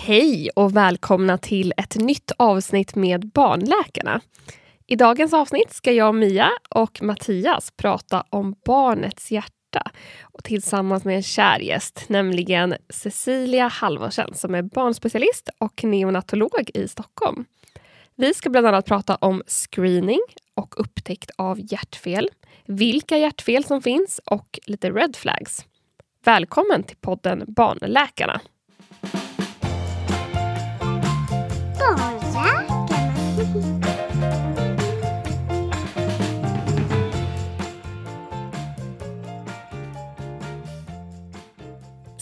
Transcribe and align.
Hej 0.00 0.50
och 0.56 0.76
välkomna 0.76 1.38
till 1.38 1.72
ett 1.76 1.96
nytt 1.96 2.32
avsnitt 2.36 2.94
med 2.94 3.28
Barnläkarna. 3.28 4.20
I 4.86 4.96
dagens 4.96 5.34
avsnitt 5.34 5.72
ska 5.72 5.92
jag, 5.92 6.14
Mia 6.14 6.50
och 6.70 7.02
Mattias 7.02 7.70
prata 7.76 8.24
om 8.30 8.54
barnets 8.64 9.30
hjärta 9.30 9.82
och 10.22 10.44
tillsammans 10.44 11.04
med 11.04 11.16
en 11.16 11.22
kär 11.22 11.58
gäst, 11.58 12.04
nämligen 12.08 12.74
Cecilia 12.88 13.68
Halvorsen 13.68 14.34
som 14.34 14.54
är 14.54 14.62
barnspecialist 14.62 15.50
och 15.58 15.84
neonatolog 15.84 16.70
i 16.74 16.88
Stockholm. 16.88 17.44
Vi 18.16 18.34
ska 18.34 18.50
bland 18.50 18.66
annat 18.66 18.86
prata 18.86 19.16
om 19.16 19.42
screening 19.46 20.20
och 20.54 20.80
upptäckt 20.80 21.30
av 21.36 21.58
hjärtfel, 21.72 22.28
vilka 22.66 23.18
hjärtfel 23.18 23.64
som 23.64 23.82
finns 23.82 24.20
och 24.24 24.58
lite 24.66 24.90
red 24.90 25.16
flags. 25.16 25.64
Välkommen 26.24 26.82
till 26.82 26.96
podden 26.96 27.44
Barnläkarna. 27.46 28.40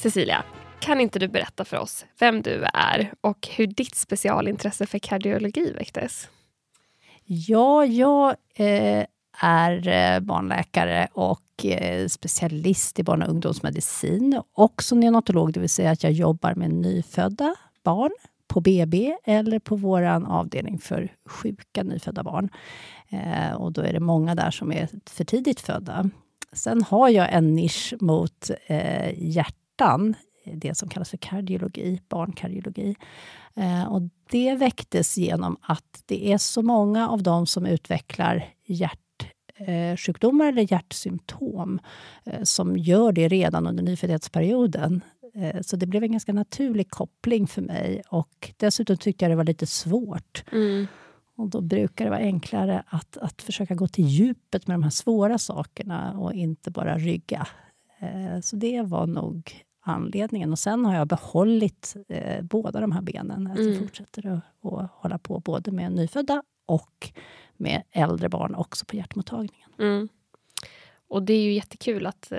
Cecilia, 0.07 0.45
kan 0.81 1.01
inte 1.01 1.19
du 1.19 1.29
berätta 1.29 1.65
för 1.65 1.77
oss 1.77 2.07
vem 2.19 2.43
du 2.43 2.65
är 2.75 3.13
och 3.21 3.49
hur 3.57 3.67
ditt 3.67 3.95
specialintresse 3.95 4.87
för 4.87 4.99
kardiologi 4.99 5.73
väcktes? 5.73 6.29
Ja, 7.25 7.85
jag 7.85 8.35
eh, 8.55 9.05
är 9.41 9.89
eh, 9.89 10.21
barnläkare 10.21 11.09
och 11.13 11.65
eh, 11.65 12.09
specialist 12.09 12.99
i 12.99 13.03
barn 13.03 13.23
och 13.23 13.29
ungdomsmedicin. 13.29 14.41
Också 14.53 14.95
neonatolog, 14.95 15.53
det 15.53 15.61
vill 15.61 15.71
säga 15.71 15.91
att 15.91 16.03
jag 16.03 16.13
jobbar 16.13 16.55
med 16.55 16.71
nyfödda 16.71 17.55
barn 17.85 18.13
på 18.49 18.61
BB 18.61 19.17
eller 19.25 19.59
på 19.59 19.77
vår 19.77 20.03
avdelning 20.03 20.79
för 20.79 21.13
sjuka 21.27 21.83
nyfödda 21.83 22.23
barn. 22.23 22.51
Eh, 23.09 23.53
och 23.53 23.73
då 23.73 23.83
är 23.83 23.93
det 23.93 24.01
många 24.01 24.35
där 24.35 24.51
som 24.51 24.73
är 24.73 24.89
för 25.07 25.25
tidigt 25.25 25.61
födda. 25.61 26.11
Sen 26.53 26.83
har 26.83 27.09
jag 27.09 27.33
en 27.33 27.55
nisch 27.55 27.95
mot 28.01 28.51
eh, 28.67 29.15
hjärtan, 29.17 30.15
det 30.45 30.75
som 30.75 30.89
kallas 30.89 31.11
för 31.11 31.17
kardiologi, 31.17 32.01
barnkardiologi. 32.09 32.97
Eh, 33.55 33.85
och 33.85 34.03
det 34.31 34.55
väcktes 34.55 35.19
genom 35.19 35.57
att 35.61 36.03
det 36.07 36.33
är 36.33 36.39
så 36.39 36.63
många 36.63 37.09
av 37.09 37.23
dem 37.23 37.47
som 37.47 37.67
utvecklar 37.67 38.49
hjärtsjukdomar 38.67 39.27
eh, 39.57 39.97
sjukdomar 39.97 40.47
eller 40.47 40.73
hjärtsymptom 40.73 41.81
eh, 42.25 42.43
som 42.43 42.77
gör 42.77 43.13
det 43.13 43.29
redan 43.29 43.67
under 43.67 43.83
nyföddhetsperioden. 43.83 45.01
Eh, 45.37 45.61
så 45.61 45.77
det 45.77 45.87
blev 45.87 46.03
en 46.03 46.13
ganska 46.13 46.33
naturlig 46.33 46.91
koppling 46.91 47.47
för 47.47 47.63
mig. 47.63 48.03
Och 48.11 48.53
Dessutom 48.57 48.97
tyckte 48.97 49.25
jag 49.25 49.33
det 49.33 49.37
var 49.37 49.45
lite 49.45 49.67
svårt. 49.67 50.45
Mm. 50.53 50.87
Och 51.37 51.49
Då 51.49 51.61
brukar 51.61 52.05
det 52.05 52.11
vara 52.11 52.21
enklare 52.21 52.83
att, 52.87 53.17
att 53.17 53.43
försöka 53.43 53.75
gå 53.75 53.89
till 53.89 54.07
djupet 54.07 54.67
med 54.67 54.75
de 54.75 54.83
här 54.83 54.91
svåra 54.91 55.39
sakerna 55.39 56.19
och 56.19 56.33
inte 56.33 56.71
bara 56.71 56.99
rygga. 56.99 57.47
Eh, 57.99 58.41
så 58.41 58.57
det 58.57 58.83
var 58.83 59.07
nog 59.07 59.65
anledningen. 59.81 60.53
Och 60.53 60.59
Sen 60.59 60.85
har 60.85 60.95
jag 60.95 61.09
behållit 61.09 61.97
eh, 62.09 62.43
båda 62.43 62.81
de 62.81 62.93
här 62.93 63.03
benen. 63.03 63.47
Att 63.47 63.59
mm. 63.59 63.73
jag 63.73 63.83
fortsätter 63.83 64.27
att, 64.27 64.73
att 64.73 64.91
hålla 64.91 65.19
på 65.19 65.41
både 65.41 65.73
med 65.73 65.93
nyfödda 65.93 66.43
och 66.67 67.13
med 67.57 67.83
äldre 67.91 68.29
barn 68.29 68.55
också 68.55 68.85
på 68.85 68.97
hjärtmottagningen. 68.97 69.71
Mm. 69.79 70.09
Och 71.09 71.23
det 71.23 71.33
är 71.33 71.43
ju 71.43 71.53
jättekul 71.53 72.07
att 72.07 72.33
eh, 72.33 72.39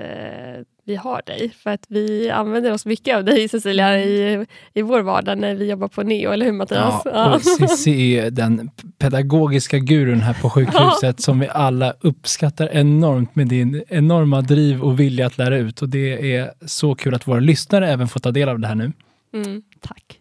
vi 0.84 0.96
har 0.96 1.22
dig. 1.26 1.50
För 1.50 1.70
att 1.70 1.86
vi 1.88 2.30
använder 2.30 2.72
oss 2.72 2.86
mycket 2.86 3.16
av 3.16 3.24
dig 3.24 3.48
Cecilia 3.48 3.98
i, 3.98 4.46
i 4.74 4.82
vår 4.82 5.00
vardag 5.00 5.38
när 5.38 5.54
vi 5.54 5.70
jobbar 5.70 5.88
på 5.88 6.02
Neo, 6.02 6.30
eller 6.30 6.46
hur 6.46 6.52
Mattias? 6.52 7.02
Ja, 7.04 7.38
Cissi 7.40 8.18
är 8.18 8.30
den 8.30 8.70
pedagogiska 8.98 9.78
gurun 9.78 10.20
här 10.20 10.34
på 10.34 10.50
sjukhuset 10.50 11.20
som 11.20 11.40
vi 11.40 11.48
alla 11.48 11.94
uppskattar 12.00 12.68
enormt 12.72 13.36
med 13.36 13.48
din 13.48 13.82
enorma 13.88 14.40
driv 14.40 14.82
och 14.82 15.00
vilja 15.00 15.26
att 15.26 15.38
lära 15.38 15.56
ut. 15.56 15.82
Och 15.82 15.88
det 15.88 16.36
är 16.36 16.52
så 16.66 16.94
kul 16.94 17.14
att 17.14 17.28
våra 17.28 17.40
lyssnare 17.40 17.90
även 17.90 18.08
får 18.08 18.20
ta 18.20 18.30
del 18.30 18.48
av 18.48 18.58
det 18.58 18.66
här 18.66 18.74
nu. 18.74 18.92
Mm. 19.34 19.62
Tack. 19.80 20.17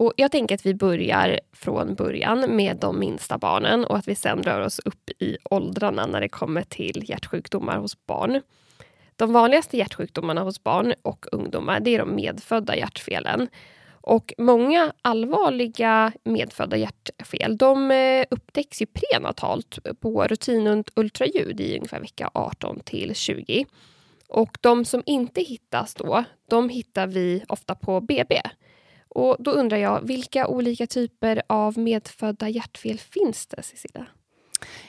Och 0.00 0.12
Jag 0.16 0.32
tänker 0.32 0.54
att 0.54 0.66
vi 0.66 0.74
börjar 0.74 1.40
från 1.52 1.94
början 1.94 2.56
med 2.56 2.76
de 2.76 2.98
minsta 2.98 3.38
barnen 3.38 3.84
och 3.84 3.98
att 3.98 4.08
vi 4.08 4.14
sen 4.14 4.42
rör 4.42 4.60
oss 4.60 4.78
upp 4.78 5.10
i 5.18 5.36
åldrarna 5.44 6.06
när 6.06 6.20
det 6.20 6.28
kommer 6.28 6.62
till 6.62 7.10
hjärtsjukdomar 7.10 7.78
hos 7.78 8.06
barn. 8.06 8.42
De 9.16 9.32
vanligaste 9.32 9.76
hjärtsjukdomarna 9.76 10.40
hos 10.40 10.62
barn 10.62 10.94
och 11.02 11.26
ungdomar 11.32 11.80
det 11.80 11.94
är 11.94 11.98
de 11.98 12.14
medfödda 12.14 12.76
hjärtfelen. 12.76 13.48
Och 13.90 14.32
många 14.38 14.92
allvarliga 15.02 16.12
medfödda 16.24 16.76
hjärtfel 16.76 17.56
de 17.56 17.90
eh, 17.90 18.24
upptäcks 18.30 18.82
ju 18.82 18.86
prenatalt 18.86 19.78
på 20.00 20.24
rutinultraljud 20.24 21.60
i 21.60 21.76
ungefär 21.76 22.00
vecka 22.00 22.30
18 22.34 22.80
till 22.84 23.14
20. 23.14 23.64
Och 24.28 24.58
de 24.60 24.84
som 24.84 25.02
inte 25.06 25.40
hittas 25.40 25.94
då, 25.94 26.24
de 26.50 26.68
hittar 26.68 27.06
vi 27.06 27.44
ofta 27.48 27.74
på 27.74 28.00
BB. 28.00 28.40
Och 29.10 29.36
då 29.38 29.50
undrar 29.50 29.78
jag, 29.78 30.06
vilka 30.06 30.46
olika 30.46 30.86
typer 30.86 31.42
av 31.46 31.78
medfödda 31.78 32.48
hjärtfel 32.48 32.98
finns 32.98 33.46
det, 33.46 33.62
Cecilia? 33.62 34.06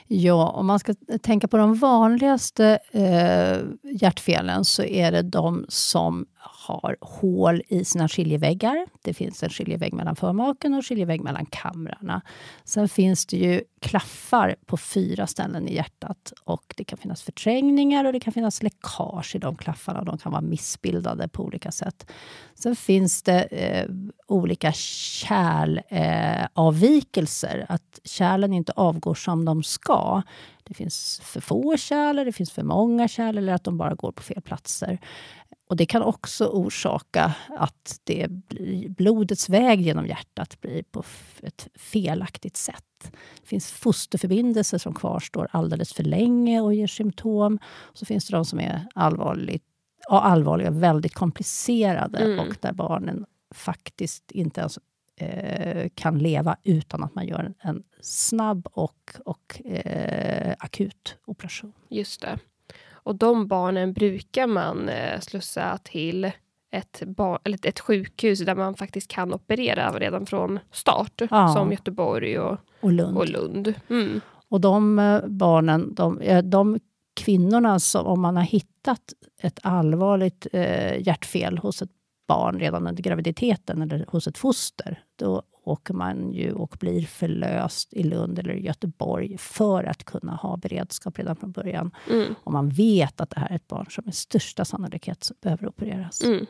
Ja, 0.06 0.48
om 0.50 0.66
man 0.66 0.78
ska 0.78 0.94
tänka 1.22 1.48
på 1.48 1.56
de 1.56 1.74
vanligaste 1.74 2.78
eh, 2.90 3.58
hjärtfelen 4.02 4.64
så 4.64 4.82
är 4.82 5.12
det 5.12 5.22
de 5.22 5.64
som 5.68 6.26
har 6.62 6.96
hål 7.00 7.62
i 7.68 7.84
sina 7.84 8.08
skiljeväggar. 8.08 8.86
Det 9.02 9.14
finns 9.14 9.42
en 9.42 9.50
skiljevägg 9.50 9.94
mellan 9.94 10.16
förmaken 10.16 10.74
och 10.74 10.86
skiljevägg 10.86 11.20
mellan 11.20 11.46
kamrarna. 11.46 12.22
Sen 12.64 12.88
finns 12.88 13.26
det 13.26 13.36
ju 13.36 13.62
klaffar 13.80 14.56
på 14.66 14.76
fyra 14.76 15.26
ställen 15.26 15.68
i 15.68 15.74
hjärtat. 15.74 16.32
Och 16.44 16.74
Det 16.76 16.84
kan 16.84 16.98
finnas 16.98 17.22
förträngningar 17.22 18.04
och 18.04 18.12
det 18.12 18.20
kan 18.20 18.32
finnas 18.32 18.62
läckage 18.62 19.34
i 19.34 19.38
de 19.38 19.56
klaffarna. 19.56 20.04
De 20.04 20.18
kan 20.18 20.32
vara 20.32 20.42
missbildade 20.42 21.28
på 21.28 21.42
olika 21.42 21.72
sätt. 21.72 22.10
Sen 22.54 22.76
finns 22.76 23.22
det 23.22 23.42
eh, 23.42 23.88
olika 24.26 24.72
kärlavvikelser. 24.72 27.58
Eh, 27.58 27.64
att 27.74 28.00
kärlen 28.04 28.52
inte 28.52 28.72
avgår 28.72 29.14
som 29.14 29.44
de 29.44 29.62
ska. 29.62 30.22
Det 30.64 30.74
finns 30.74 31.20
för 31.24 31.40
få 31.40 31.76
kärl, 31.76 32.16
det 32.16 32.32
finns 32.32 32.52
för 32.52 32.62
många 32.62 33.08
kärl 33.08 33.38
eller 33.38 33.52
att 33.52 33.64
de 33.64 33.78
bara 33.78 33.94
går 33.94 34.12
på 34.12 34.22
fel 34.22 34.42
platser. 34.42 34.98
Och 35.72 35.76
Det 35.76 35.86
kan 35.86 36.02
också 36.02 36.46
orsaka 36.46 37.34
att 37.48 38.00
det 38.04 38.30
blir, 38.30 38.88
blodets 38.88 39.48
väg 39.48 39.80
genom 39.80 40.06
hjärtat 40.06 40.60
blir 40.60 40.82
på 40.82 41.02
ett 41.42 41.68
felaktigt 41.74 42.56
sätt. 42.56 43.12
Det 43.40 43.46
finns 43.46 43.70
fosterförbindelser 43.70 44.78
som 44.78 44.94
kvarstår 44.94 45.48
alldeles 45.50 45.92
för 45.92 46.04
länge 46.04 46.60
och 46.60 46.74
ger 46.74 46.86
symptom. 46.86 47.58
Så 47.92 48.06
finns 48.06 48.26
det 48.26 48.36
de 48.36 48.44
som 48.44 48.60
är 48.60 48.86
allvarligt, 48.94 49.64
allvarliga 50.08 50.70
väldigt 50.70 51.14
komplicerade 51.14 52.18
mm. 52.18 52.38
och 52.38 52.56
där 52.60 52.72
barnen 52.72 53.26
faktiskt 53.54 54.30
inte 54.30 54.60
ens 54.60 54.78
eh, 55.16 55.88
kan 55.94 56.18
leva 56.18 56.56
utan 56.62 57.04
att 57.04 57.14
man 57.14 57.26
gör 57.26 57.44
en, 57.44 57.54
en 57.60 57.82
snabb 58.00 58.66
och, 58.72 59.12
och 59.24 59.66
eh, 59.66 60.54
akut 60.58 61.16
operation. 61.24 61.72
Just 61.88 62.20
det. 62.20 62.38
Och 63.02 63.16
de 63.16 63.46
barnen 63.46 63.92
brukar 63.92 64.46
man 64.46 64.88
eh, 64.88 65.20
slussa 65.20 65.78
till 65.82 66.30
ett, 66.70 67.02
bar, 67.06 67.38
eller 67.44 67.66
ett 67.66 67.80
sjukhus 67.80 68.40
där 68.40 68.54
man 68.54 68.74
faktiskt 68.74 69.08
kan 69.08 69.34
operera 69.34 69.98
redan 69.98 70.26
från 70.26 70.58
start. 70.70 71.22
Ja. 71.30 71.48
Som 71.48 71.70
Göteborg 71.70 72.38
och, 72.38 72.58
och 72.80 72.92
Lund. 72.92 73.16
Och, 73.16 73.28
Lund. 73.28 73.74
Mm. 73.88 74.20
och 74.48 74.60
de 74.60 74.98
eh, 74.98 75.20
barnen, 75.26 75.94
de, 75.94 76.40
de 76.44 76.78
kvinnorna, 77.14 77.80
som, 77.80 78.06
om 78.06 78.20
man 78.20 78.36
har 78.36 78.42
hittat 78.42 79.12
ett 79.42 79.58
allvarligt 79.62 80.46
eh, 80.52 81.06
hjärtfel 81.06 81.58
hos 81.58 81.82
ett 81.82 81.90
barn 82.28 82.58
redan 82.58 82.86
under 82.86 83.02
graviditeten 83.02 83.82
eller 83.82 84.06
hos 84.08 84.26
ett 84.26 84.38
foster, 84.38 85.02
då 85.16 85.42
åker 85.64 85.94
man 85.94 86.32
ju 86.32 86.52
och 86.52 86.76
blir 86.80 87.02
förlöst 87.02 87.92
i 87.92 88.02
Lund 88.02 88.38
eller 88.38 88.54
Göteborg 88.54 89.38
för 89.38 89.84
att 89.84 90.04
kunna 90.04 90.34
ha 90.34 90.56
beredskap 90.56 91.18
redan 91.18 91.36
från 91.36 91.52
början. 91.52 91.90
Mm. 92.10 92.34
Och 92.44 92.52
man 92.52 92.68
vet 92.68 93.20
att 93.20 93.30
det 93.30 93.40
här 93.40 93.48
är 93.50 93.56
ett 93.56 93.68
barn 93.68 93.86
som 93.90 94.04
med 94.04 94.14
största 94.14 94.64
sannolikhet 94.64 95.30
behöver 95.40 95.68
opereras. 95.68 96.24
Mm. 96.24 96.46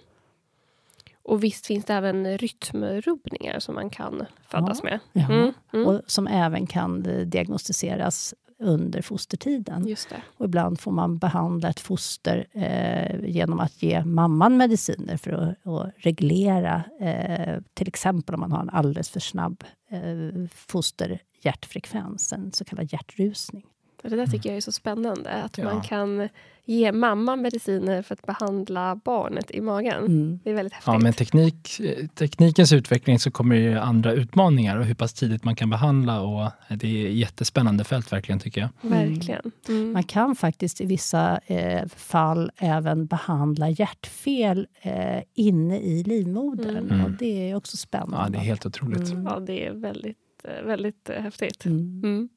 Och 1.23 1.45
visst 1.45 1.67
finns 1.67 1.85
det 1.85 1.95
även 1.95 2.39
rytmrubbningar 2.39 3.59
som 3.59 3.75
man 3.75 3.91
kan 3.91 4.27
födas 4.49 4.81
ja, 4.83 4.91
med? 4.91 5.01
Ja, 5.13 5.35
mm, 5.35 5.53
mm. 5.73 5.87
och 5.87 6.01
som 6.07 6.27
även 6.27 6.67
kan 6.67 7.03
diagnostiseras 7.27 8.35
under 8.63 9.03
fostertiden. 9.03 9.87
Och 10.25 10.45
ibland 10.45 10.81
får 10.81 10.93
man 10.93 11.19
behandla 11.19 11.69
ett 11.69 11.81
foster 11.81 12.47
eh, 12.53 13.31
genom 13.31 13.61
att 13.61 13.83
ge 13.83 14.05
mamman 14.05 14.57
mediciner 14.57 15.17
för 15.17 15.33
att, 15.33 15.67
att 15.67 15.93
reglera, 15.97 16.83
eh, 17.01 17.63
till 17.75 17.89
exempel 17.89 18.35
om 18.35 18.41
man 18.41 18.53
har 18.53 18.61
en 18.61 18.71
alldeles 18.71 19.11
för 19.11 19.21
snabb 19.21 19.65
eh, 19.91 20.47
fosterhjärtfrekvens, 20.55 22.33
en 22.33 22.53
så 22.53 22.65
kallad 22.65 22.93
hjärtrusning. 22.93 23.67
Det 24.03 24.17
där 24.17 24.27
tycker 24.27 24.49
jag 24.49 24.57
är 24.57 24.61
så 24.61 24.73
spännande. 24.73 25.31
Att 25.31 25.59
Ja. 25.59 25.65
man 25.65 25.81
kan 25.83 26.29
ge 26.65 26.93
mamman 26.93 27.43
mediciner 27.43 28.03
för 28.03 28.15
att 28.15 28.23
behandla 28.27 29.01
barnet 29.05 29.51
i 29.51 29.61
magen. 29.61 30.05
Mm. 30.07 30.41
Det 30.45 30.51
är 30.51 30.55
väldigt 30.55 30.73
häftigt. 30.73 30.93
Ja, 30.93 30.99
med 30.99 31.17
teknik, 31.17 31.81
eh, 31.81 32.07
teknikens 32.07 32.73
utveckling 32.73 33.19
så 33.19 33.31
kommer 33.31 33.55
det 33.55 33.61
ju 33.61 33.79
andra 33.79 34.13
utmaningar 34.13 34.77
och 34.79 34.85
hur 34.85 34.95
pass 34.95 35.13
tidigt 35.15 35.45
man 35.45 35.57
kan 35.57 35.71
behandla. 35.71 36.21
Och 36.21 36.51
det 36.69 36.87
är 37.05 37.07
ett 37.07 37.15
jättespännande 37.15 37.85
fält 37.85 38.13
verkligen 38.13 38.39
tycker 38.39 38.61
jag. 38.61 38.91
Verkligen. 38.91 39.53
Mm. 39.69 39.93
Man 39.93 40.03
kan 40.03 40.37
faktiskt 40.37 40.81
i 40.81 40.87
vissa 40.87 41.39
eh, 41.47 41.87
fall 41.89 42.51
även 42.57 43.07
behandla 43.07 43.71
hjärtfel 43.71 44.67
eh, 44.81 45.23
inne 45.35 45.81
i 45.81 46.03
livmodern. 46.05 46.91
Mm. 46.91 47.05
Och 47.05 47.11
det 47.11 47.51
är 47.51 47.55
också 47.55 47.77
spännande. 47.77 48.17
Ja, 48.25 48.29
det 48.29 48.39
är 48.39 48.49
helt 48.49 48.67
otroligt. 48.67 49.11
Mm. 49.11 49.25
Ja, 49.27 49.41
det 49.41 49.67
är 49.67 49.73
väldigt, 49.73 50.19
eh, 50.45 50.67
väldigt 50.67 51.09
eh, 51.11 51.23
häftigt. 51.23 51.65
Mm. 51.65 52.01
Mm. 52.05 52.29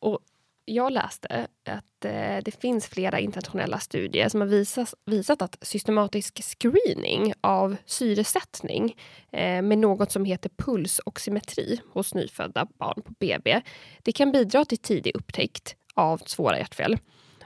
Och 0.00 0.18
jag 0.68 0.92
läste 0.92 1.46
att 1.64 2.04
eh, 2.04 2.38
det 2.44 2.60
finns 2.60 2.86
flera 2.86 3.20
internationella 3.20 3.78
studier 3.78 4.28
som 4.28 4.40
har 4.40 4.48
visat, 4.48 4.94
visat 5.06 5.42
att 5.42 5.58
systematisk 5.62 6.42
screening 6.42 7.32
av 7.40 7.76
syresättning 7.86 8.96
eh, 9.32 9.62
med 9.62 9.78
något 9.78 10.12
som 10.12 10.24
heter 10.24 10.50
pulsoximetri 10.56 11.80
hos 11.92 12.14
nyfödda 12.14 12.66
barn 12.78 13.02
på 13.02 13.12
BB, 13.18 13.60
det 14.02 14.12
kan 14.12 14.32
bidra 14.32 14.64
till 14.64 14.78
tidig 14.78 15.16
upptäckt 15.16 15.76
av 15.94 16.18
svåra 16.26 16.58
hjärtfel. 16.58 16.98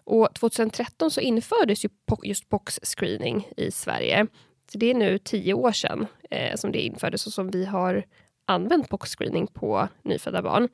Och 0.04 0.34
2013 0.34 1.10
så 1.10 1.20
infördes 1.20 1.84
ju 1.84 1.88
po- 2.10 2.24
just 2.24 2.48
POX-screening 2.48 3.42
i 3.56 3.70
Sverige. 3.70 4.26
Så 4.72 4.78
det 4.78 4.90
är 4.90 4.94
nu 4.94 5.18
tio 5.18 5.54
år 5.54 5.72
sedan 5.72 6.06
eh, 6.30 6.56
som 6.56 6.72
det 6.72 6.80
infördes 6.80 7.26
och 7.26 7.32
som 7.32 7.50
vi 7.50 7.64
har 7.64 8.04
använt 8.46 8.88
POX-screening 8.88 9.46
på 9.52 9.88
nyfödda 10.02 10.42
barn. 10.42 10.68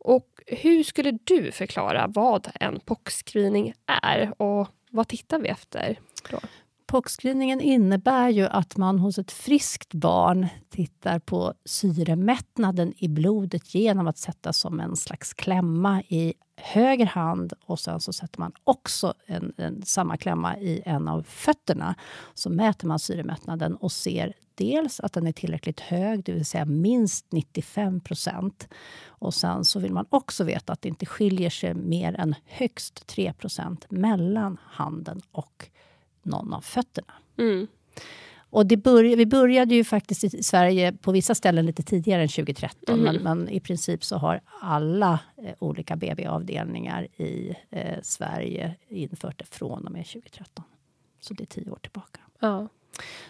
Och 0.00 0.42
hur 0.46 0.82
skulle 0.82 1.18
du 1.24 1.52
förklara 1.52 2.06
vad 2.06 2.48
en 2.60 2.80
pockscreening 2.80 3.74
är 4.02 4.42
och 4.42 4.68
vad 4.90 5.08
tittar 5.08 5.38
vi 5.38 5.48
efter? 5.48 5.98
POC-screeningen 6.90 7.60
innebär 7.60 8.28
ju 8.28 8.46
att 8.46 8.76
man 8.76 8.98
hos 8.98 9.18
ett 9.18 9.32
friskt 9.32 9.94
barn 9.94 10.46
tittar 10.70 11.18
på 11.18 11.54
syremättnaden 11.64 12.92
i 12.96 13.08
blodet 13.08 13.74
genom 13.74 14.06
att 14.06 14.18
sätta 14.18 14.52
som 14.52 14.80
en 14.80 14.96
slags 14.96 15.34
klämma 15.34 16.02
i 16.02 16.34
höger 16.56 17.06
hand 17.06 17.52
och 17.66 17.80
sen 17.80 18.00
så 18.00 18.12
sätter 18.12 18.40
man 18.40 18.52
också 18.64 19.14
en, 19.26 19.52
en, 19.56 19.82
samma 19.82 20.16
klämma 20.16 20.58
i 20.58 20.82
en 20.84 21.08
av 21.08 21.22
fötterna. 21.22 21.94
Så 22.34 22.50
mäter 22.50 22.86
man 22.86 22.98
syremättnaden 22.98 23.76
och 23.76 23.92
ser 23.92 24.34
dels 24.54 25.00
att 25.00 25.12
den 25.12 25.26
är 25.26 25.32
tillräckligt 25.32 25.80
hög, 25.80 26.24
det 26.24 26.32
vill 26.32 26.46
säga 26.46 26.64
minst 26.64 27.32
95 27.32 28.00
procent. 28.00 28.68
Och 29.06 29.34
sen 29.34 29.64
så 29.64 29.78
vill 29.78 29.92
man 29.92 30.06
också 30.10 30.44
veta 30.44 30.72
att 30.72 30.82
det 30.82 30.88
inte 30.88 31.06
skiljer 31.06 31.50
sig 31.50 31.74
mer 31.74 32.20
än 32.20 32.34
högst 32.44 33.06
3 33.06 33.32
procent 33.32 33.86
mellan 33.90 34.58
handen 34.64 35.20
och 35.32 35.70
någon 36.22 36.54
av 36.54 36.60
fötterna. 36.60 37.12
Mm. 37.38 37.66
Och 38.50 38.66
det 38.66 38.76
börj 38.76 39.16
vi 39.16 39.26
började 39.26 39.74
ju 39.74 39.84
faktiskt 39.84 40.24
i 40.24 40.42
Sverige 40.42 40.92
på 40.92 41.12
vissa 41.12 41.34
ställen 41.34 41.66
lite 41.66 41.82
tidigare 41.82 42.22
än 42.22 42.28
2013. 42.28 42.98
Mhm. 42.98 43.04
Men, 43.04 43.22
men 43.22 43.48
i 43.48 43.60
princip 43.60 44.04
så 44.04 44.16
har 44.16 44.40
alla 44.60 45.18
eh, 45.36 45.54
olika 45.58 45.96
BB-avdelningar 45.96 47.08
i 47.16 47.56
eh, 47.70 47.98
Sverige 48.02 48.74
infört 48.88 49.38
det 49.38 49.44
från 49.44 49.86
och 49.86 49.92
med 49.92 50.06
2013. 50.06 50.64
Så 51.20 51.34
det 51.34 51.44
är 51.44 51.46
tio 51.46 51.70
år 51.70 51.78
tillbaka. 51.82 52.20
Ja. 52.40 52.68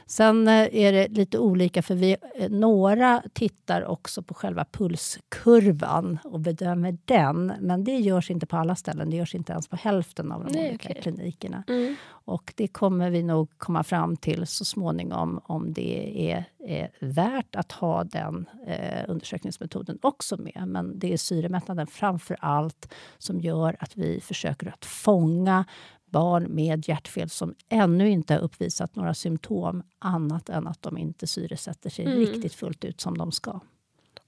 Sen 0.07 0.49
eh, 0.49 0.69
är 0.73 0.93
det 0.93 1.09
lite 1.09 1.39
olika, 1.39 1.83
för 1.83 1.95
vi, 1.95 2.17
eh, 2.35 2.51
några 2.51 3.23
tittar 3.33 3.85
också 3.85 4.23
på 4.23 4.35
själva 4.35 4.65
pulskurvan 4.73 6.19
och 6.25 6.41
bedömer 6.41 6.99
den. 7.05 7.53
Men 7.61 7.85
det 7.85 7.97
görs 7.97 8.31
inte 8.31 8.47
på 8.47 8.57
alla 8.57 8.77
ställen. 8.77 9.11
Det 9.11 9.17
görs 9.17 9.35
inte 9.35 9.53
ens 9.53 9.69
på 9.69 9.77
hälften 9.77 10.33
av 10.33 10.45
de 10.45 10.53
Nej, 10.53 10.69
olika 10.69 10.89
okej. 10.91 11.03
klinikerna. 11.03 11.65
Mm. 11.69 11.97
Och 12.31 12.53
det 12.57 12.69
kommer 12.69 13.11
vi 13.11 13.23
nog 13.23 13.59
komma 13.59 13.85
fram 13.85 14.17
till 14.17 14.47
så 14.47 14.65
småningom 14.65 15.41
om 15.45 15.73
det 15.73 16.31
är, 16.33 16.45
är 16.67 16.91
värt 17.01 17.57
att 17.57 17.73
ha 17.73 18.05
den 18.05 18.47
eh, 18.67 19.05
undersökningsmetoden 19.09 19.99
också 20.03 20.37
med. 20.37 20.65
Men 20.67 20.99
det 20.99 21.13
är 21.13 21.17
syremättnaden 21.17 21.87
framför 21.87 22.37
allt 22.41 22.95
som 23.19 23.41
gör 23.41 23.77
att 23.81 23.97
vi 23.97 24.21
försöker 24.21 24.69
att 24.69 24.85
fånga 24.85 25.65
barn 26.11 26.45
med 26.45 26.89
hjärtfel 26.89 27.31
som 27.31 27.55
ännu 27.69 28.09
inte 28.11 28.35
har 28.35 28.41
uppvisat 28.41 28.97
några 28.97 29.15
symptom 29.15 29.83
annat 29.99 30.49
än 30.49 30.67
att 30.67 30.83
de 30.83 30.99
inte 30.99 31.27
syresätter 31.27 31.91
sig 31.91 32.05
Mm. 32.05 32.19
riktigt 32.19 32.55
fullt 32.55 32.85
ut 32.85 33.01
som 33.01 33.19
de 33.19 33.33
ska. 33.33 33.61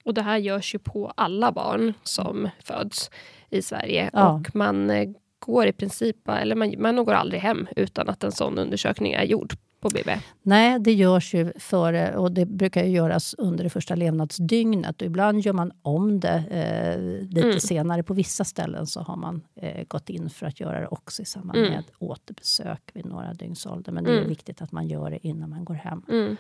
Och 0.05 0.15
det 0.15 0.23
här 0.23 0.39
görs 0.39 0.75
ju 0.75 0.79
på 0.79 1.13
alla 1.17 1.53
barn 1.53 1.93
som 2.03 2.49
föds 2.65 3.11
i 3.51 3.63
Sverige. 3.63 4.11
Ja. 4.13 4.33
Och 4.33 4.55
man 4.57 4.91
eh, 4.91 5.09
går 5.39 5.67
i 5.67 5.73
princip, 5.73 6.29
eller 6.29 6.55
man, 6.55 6.75
man 6.79 7.05
går 7.05 7.13
aldrig 7.13 7.41
hem 7.41 7.69
utan 7.77 8.09
att 8.09 8.25
en 8.25 8.33
sån 8.33 8.59
undersökning 8.59 9.13
är 9.13 9.25
gjord 9.25 9.55
på 9.83 9.89
BB. 9.89 10.19
Nej, 10.43 10.79
det 10.81 10.93
görs 10.93 11.35
ju 11.35 11.53
före 11.59 12.17
och 12.17 12.33
det 12.33 12.47
brukar 12.47 12.85
ju 12.85 12.91
göras 12.91 13.35
under 13.39 13.65
det 13.65 13.71
första 13.71 13.95
levnadsdygnet. 13.95 15.01
Och 15.03 15.07
ibland 15.07 15.41
gör 15.41 15.53
man 15.53 15.73
om 15.83 16.21
det 16.21 16.45
eh, 16.51 17.25
lite 17.29 17.47
Mm. 17.49 17.61
senare. 17.61 18.03
På 18.03 18.15
vissa 18.15 18.45
ställen 18.45 18.87
så 18.87 19.01
har 19.01 19.17
man 19.17 19.43
eh, 19.57 19.85
gått 19.89 20.11
in 20.11 20.31
för 20.31 20.47
att 20.47 20.61
göra 20.61 20.81
det 20.81 20.87
också 20.87 21.23
i 21.23 21.25
samband 21.25 21.59
Mm. 21.59 21.71
med 21.73 21.85
återbesök 21.99 22.91
vid 22.93 23.07
några 23.07 23.35
dygns 23.35 23.67
ålder. 23.67 23.93
Men 23.93 24.05
det 24.05 24.11
är 24.11 24.17
Mm. 24.17 24.29
viktigt 24.29 24.63
att 24.63 24.73
man 24.73 24.89
gör 24.89 25.11
det 25.11 25.27
innan 25.27 25.51
man 25.51 25.65
går 25.65 25.75
hem. 25.75 26.03
Mm. 26.09 26.37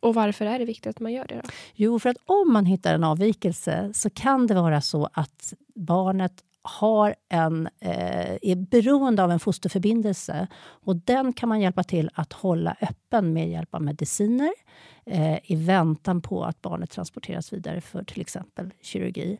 Och 0.00 0.14
varför 0.14 0.46
är 0.46 0.58
det 0.58 0.64
viktigt 0.64 0.86
att 0.90 1.00
man 1.00 1.12
gör 1.12 1.26
det 1.28 1.34
då? 1.34 1.48
Jo, 1.74 1.98
för 1.98 2.08
att 2.10 2.16
om 2.26 2.52
man 2.52 2.66
hittar 2.66 2.94
en 2.94 3.04
avvikelse 3.04 3.90
så 3.94 4.10
kan 4.10 4.46
det 4.46 4.54
vara 4.54 4.80
så 4.80 5.08
att 5.12 5.52
barnet 5.74 6.32
har 6.66 7.14
en, 7.28 7.68
eh, 7.80 8.36
är 8.42 8.56
beroende 8.56 9.24
av 9.24 9.30
en 9.30 9.40
fosterförbindelse. 9.40 10.46
Och 10.58 10.96
den 10.96 11.32
kan 11.32 11.48
man 11.48 11.60
hjälpa 11.60 11.84
till 11.84 12.10
att 12.14 12.32
hålla 12.32 12.76
öppen 12.80 13.32
med 13.32 13.50
hjälp 13.50 13.74
av 13.74 13.82
mediciner 13.82 14.50
eh, 15.06 15.38
i 15.52 15.56
väntan 15.56 16.22
på 16.22 16.44
att 16.44 16.62
barnet 16.62 16.90
transporteras 16.90 17.52
vidare 17.52 17.80
för 17.80 18.04
till 18.04 18.20
exempel 18.20 18.70
kirurgi. 18.82 19.38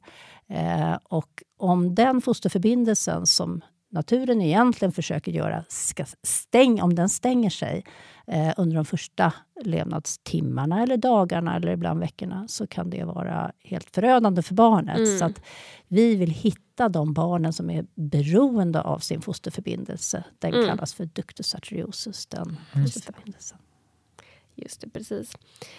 Eh, 0.49 0.99
och 1.05 1.43
om 1.59 1.95
den 1.95 2.21
fosterförbindelsen 2.21 3.27
som 3.27 3.61
naturen 3.91 4.43
egentligen 4.43 4.93
försöker 4.93 5.33
göra, 5.33 5.65
ska 5.69 6.05
stäng, 6.23 6.83
om 6.83 6.95
den 6.95 7.09
stänger 7.09 7.51
sig 7.51 7.85
eh, 8.27 8.53
under 8.57 8.77
de 8.77 8.85
första 8.85 9.33
levnadstimmarna 9.65 10.83
eller 10.83 10.97
dagarna 10.97 11.57
eller 11.57 11.73
ibland 11.73 12.01
veckorna 12.01 12.49
så 12.49 12.67
kan 12.67 12.91
det 12.91 13.05
vara 13.05 13.53
helt 13.59 13.91
förödande 13.95 14.43
för 14.43 14.55
barnet. 14.55 14.99
Mm. 14.99 15.19
Så 15.19 15.25
att 15.25 15.43
vi 15.89 16.17
vill 16.17 16.31
hitta 16.31 16.89
de 16.89 17.13
barnen 17.13 17.53
som 17.53 17.71
är 17.71 17.87
beroende 17.95 18.81
av 18.81 18.99
sin 18.99 19.21
fosterförbindelse. 19.21 20.25
Den 20.39 20.55
Mm. 20.55 20.67
kallas 20.67 20.95
för 20.95 21.05
ductus 21.05 21.55
arteriosus, 21.55 22.27
den 22.27 22.57
fosterförbindelsen. 22.73 23.59
Just 24.57 24.81
det, 24.81 24.89
precis. 24.89 25.33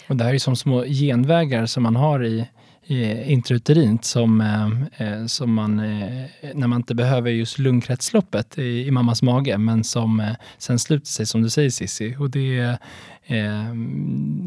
Och 0.10 0.16
det 0.16 0.24
här 0.24 0.34
är 0.34 0.40
som 0.40 0.56
små 0.56 0.84
genvägar 0.84 1.66
som 1.66 1.84
man 1.84 1.96
har 1.96 2.26
i, 2.26 2.46
i 2.86 3.24
intrauterint 3.32 4.06
som, 4.06 4.42
eh, 4.42 5.08
eh, 5.08 5.26
som 5.26 5.54
man, 5.54 5.80
eh, 5.80 6.26
när 6.54 6.68
man 6.68 6.80
inte 6.80 6.96
behöver 6.96 7.32
just 7.32 7.60
lungkretsloppet 7.60 8.58
i, 8.58 8.88
i 8.88 8.92
mammas 8.92 9.22
mage, 9.22 9.58
men 9.58 9.84
som 9.84 10.20
eh, 10.20 10.32
sen 10.58 10.80
sluter 10.80 11.08
sig, 11.08 11.26
som 11.26 11.42
du 11.42 11.50
säger 11.50 11.70
Cissi. 11.70 12.16
Och 12.20 12.30
det 12.30 12.58
är 12.60 12.78
eh, 13.26 13.74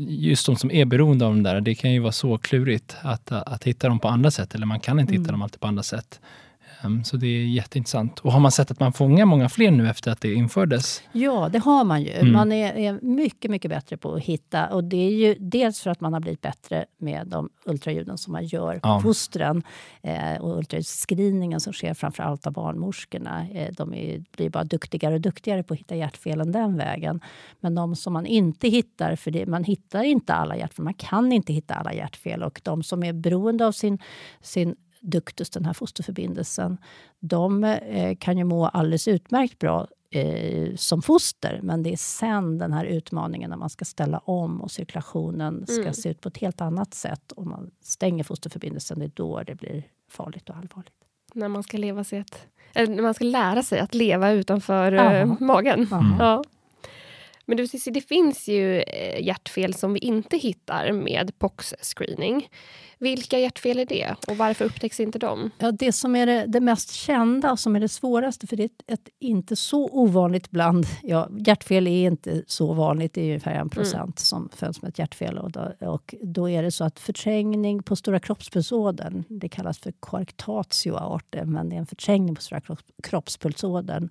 just 0.09 0.47
de 0.47 0.57
som 0.57 0.71
är 0.71 0.85
beroende 0.85 1.27
av 1.27 1.33
de 1.35 1.43
där, 1.43 1.61
det 1.61 1.75
kan 1.75 1.93
ju 1.93 1.99
vara 2.01 2.13
så 2.13 2.39
klurigt 2.39 2.97
att, 3.03 3.33
att 3.33 3.65
hitta 3.65 3.89
dem 3.89 3.99
på 3.99 4.09
andra 4.09 4.31
sätt, 4.31 4.55
eller 4.55 4.67
man 4.67 4.81
kan 4.81 5.01
inte 5.01 5.13
hitta 5.13 5.21
Mm. 5.21 5.33
dem 5.33 5.43
alltid 5.43 5.61
på 5.61 5.67
andra 5.67 5.83
sätt. 5.83 6.21
Em, 6.85 7.05
Så 7.05 7.17
det 7.17 7.27
är 7.27 7.45
jätteintressant. 7.45 8.19
Och 8.19 8.33
har 8.33 8.41
man 8.41 8.53
sett 8.53 8.71
att 8.71 8.81
man 8.81 8.93
fångar 8.93 9.25
många 9.25 9.49
fler 9.49 9.71
nu 9.71 9.89
efter 9.89 10.11
att 10.11 10.21
det 10.21 10.35
infördes? 10.35 11.03
Ja, 11.13 11.49
det 11.53 11.59
har 11.59 11.85
man 11.85 12.03
ju. 12.03 12.11
Mm. 12.11 12.33
Man 12.33 12.53
är, 12.53 12.73
är 12.75 12.99
mycket, 13.03 13.51
mycket 13.51 13.69
bättre 13.71 13.97
på 13.97 14.15
att 14.15 14.23
hitta. 14.23 14.67
Och 14.67 14.85
det 14.85 14.97
är 14.97 15.11
ju 15.11 15.35
dels 15.39 15.81
för 15.81 15.91
att 15.91 16.01
man 16.01 16.13
har 16.13 16.21
blivit 16.21 16.41
bättre 16.41 16.85
med 16.99 17.27
de 17.27 17.49
ultraljuden 17.67 18.19
som 18.19 18.33
man 18.33 18.45
gör 18.47 18.73
på 18.75 18.81
Ja. 18.89 19.01
fostren. 19.01 19.63
Eh, 20.03 20.41
och 20.41 20.59
ultraljudsscreeningen 20.59 21.61
som 21.61 21.73
sker 21.73 21.95
framför 21.95 22.23
allt 22.23 22.47
av 22.47 22.53
barnmorskorna. 22.53 23.47
Eh, 23.51 23.73
de 23.77 23.95
är, 23.95 24.25
blir 24.37 24.51
bara 24.51 24.65
duktigare 24.65 25.15
och 25.15 25.21
duktigare 25.21 25.63
på 25.63 25.75
att 25.75 25.81
hitta 25.81 25.97
hjärtfelen 25.97 26.53
den 26.53 26.77
vägen. 26.77 27.21
Men 27.61 27.75
de 27.75 27.97
som 27.97 28.13
man 28.13 28.27
inte 28.27 28.69
hittar, 28.69 29.17
för 29.17 29.31
det, 29.31 29.47
man 29.47 29.65
hittar 29.65 30.03
inte 30.03 30.35
alla 30.35 30.57
hjärtfel. 30.57 30.85
Man 30.85 30.95
kan 30.95 31.33
inte 31.33 31.53
hitta 31.53 31.75
alla 31.75 31.95
hjärtfel. 31.95 32.43
Och 32.43 32.61
de 32.65 32.83
som 32.83 33.03
är 33.05 33.13
beroende 33.13 33.67
av 33.67 33.73
sin, 33.73 33.99
sin 34.43 34.77
ductus, 35.00 35.50
den 35.50 35.64
här 35.64 35.73
fosterförbindelsen, 35.73 36.78
de 37.21 37.64
eh, 37.64 38.16
kan 38.21 38.38
ju 38.38 38.45
må 38.45 38.66
alldeles 38.66 39.09
utmärkt 39.09 39.59
bra 39.59 39.87
eh, 40.11 40.75
som 40.76 41.02
foster. 41.02 41.61
Men 41.62 41.83
det 41.83 41.92
är 41.92 41.97
sen 41.97 42.59
den 42.59 42.73
här 42.73 42.85
utmaningen 42.85 43.50
när 43.50 43.57
man 43.57 43.71
ska 43.71 43.85
ställa 43.85 44.19
om 44.19 44.61
och 44.61 44.71
cirkulationen 44.71 45.66
ska 45.66 45.80
Mm. 45.80 45.95
se 45.95 46.09
ut 46.09 46.21
på 46.21 46.28
ett 46.28 46.38
helt 46.38 46.61
annat 46.61 46.95
sätt. 46.95 47.33
Och 47.33 47.47
man 47.47 47.71
stänger 47.83 48.25
fosterförbindelsen, 48.25 48.99
det 48.99 49.04
är 49.04 49.11
då 49.14 49.42
det 49.42 49.54
blir 49.54 49.83
farligt 50.11 50.50
och 50.50 50.57
allvarligt. 50.57 50.92
När 51.35 51.49
man 51.49 51.62
ska 51.62 51.78
leva 51.78 52.04
sig 52.04 52.19
ett, 52.19 52.47
eller 52.75 52.95
när 52.95 53.02
man 53.02 53.14
ska 53.14 53.25
lära 53.25 53.62
sig 53.62 53.78
att 53.80 53.95
leva 53.95 54.30
utanför 54.33 54.92
Ja. 54.92 55.12
eh, 55.14 55.26
magen. 55.40 55.87
Ja. 55.90 56.16
Ja. 56.19 56.45
Men 57.47 57.57
du 57.57 57.66
Cissi, 57.66 57.90
det 57.90 58.00
finns 58.00 58.49
ju 58.49 58.83
hjärtfel 59.21 59.75
som 59.75 59.92
vi 59.92 59.99
inte 60.00 60.37
hittar 60.37 60.92
med 60.92 61.33
POX-screening. 61.38 62.49
Vilka 63.00 63.38
hjärtfel 63.38 63.78
är 63.78 63.87
det 63.87 64.14
och 64.28 64.37
varför 64.37 64.64
upptäcks 64.64 65.00
inte 65.00 65.19
de? 65.19 65.50
Ja, 65.59 65.73
det 65.73 65.92
som 65.92 66.16
är 66.16 66.26
det, 66.26 66.45
det 66.47 66.61
mest 66.61 66.92
kända 66.92 67.57
som 67.57 67.76
är 67.76 67.80
det 67.80 67.88
svåraste, 67.88 68.47
för 68.47 68.57
det 68.57 68.62
är 68.62 68.66
ett, 68.66 68.83
ett 68.87 69.09
inte 69.19 69.57
så 69.57 69.88
ovanligt 69.92 70.50
bland... 70.50 70.87
Ja, 71.02 71.28
hjärtfel 71.47 71.87
är 71.87 72.07
inte 72.07 72.42
så 72.47 72.73
vanligt, 72.73 73.14
det 73.14 73.21
är 73.21 73.25
ungefär 73.25 73.54
en 73.54 73.69
procent 73.69 74.02
mm. 74.02 74.12
som 74.16 74.49
föds 74.57 74.83
med 74.83 74.88
ett 74.88 74.99
hjärtfel. 74.99 75.38
Och 75.38 75.50
då, 75.50 75.73
och 75.80 76.14
då 76.23 76.49
är 76.49 76.62
det 76.62 76.71
så 76.71 76.85
att 76.85 76.99
förträngning 76.99 77.83
på 77.83 77.97
stora 77.97 78.21
kroppspulsådern, 78.21 79.25
det 79.28 79.49
kallas 79.49 79.78
för 79.78 79.92
coarctatio 79.92 80.97
aorte, 80.97 81.45
men 81.45 81.69
det 81.69 81.76
är 81.76 81.80
en 81.80 81.87
förträngning 81.87 82.35
på 82.35 82.42
stora 82.42 82.61
kroppspulsådern. 83.02 84.09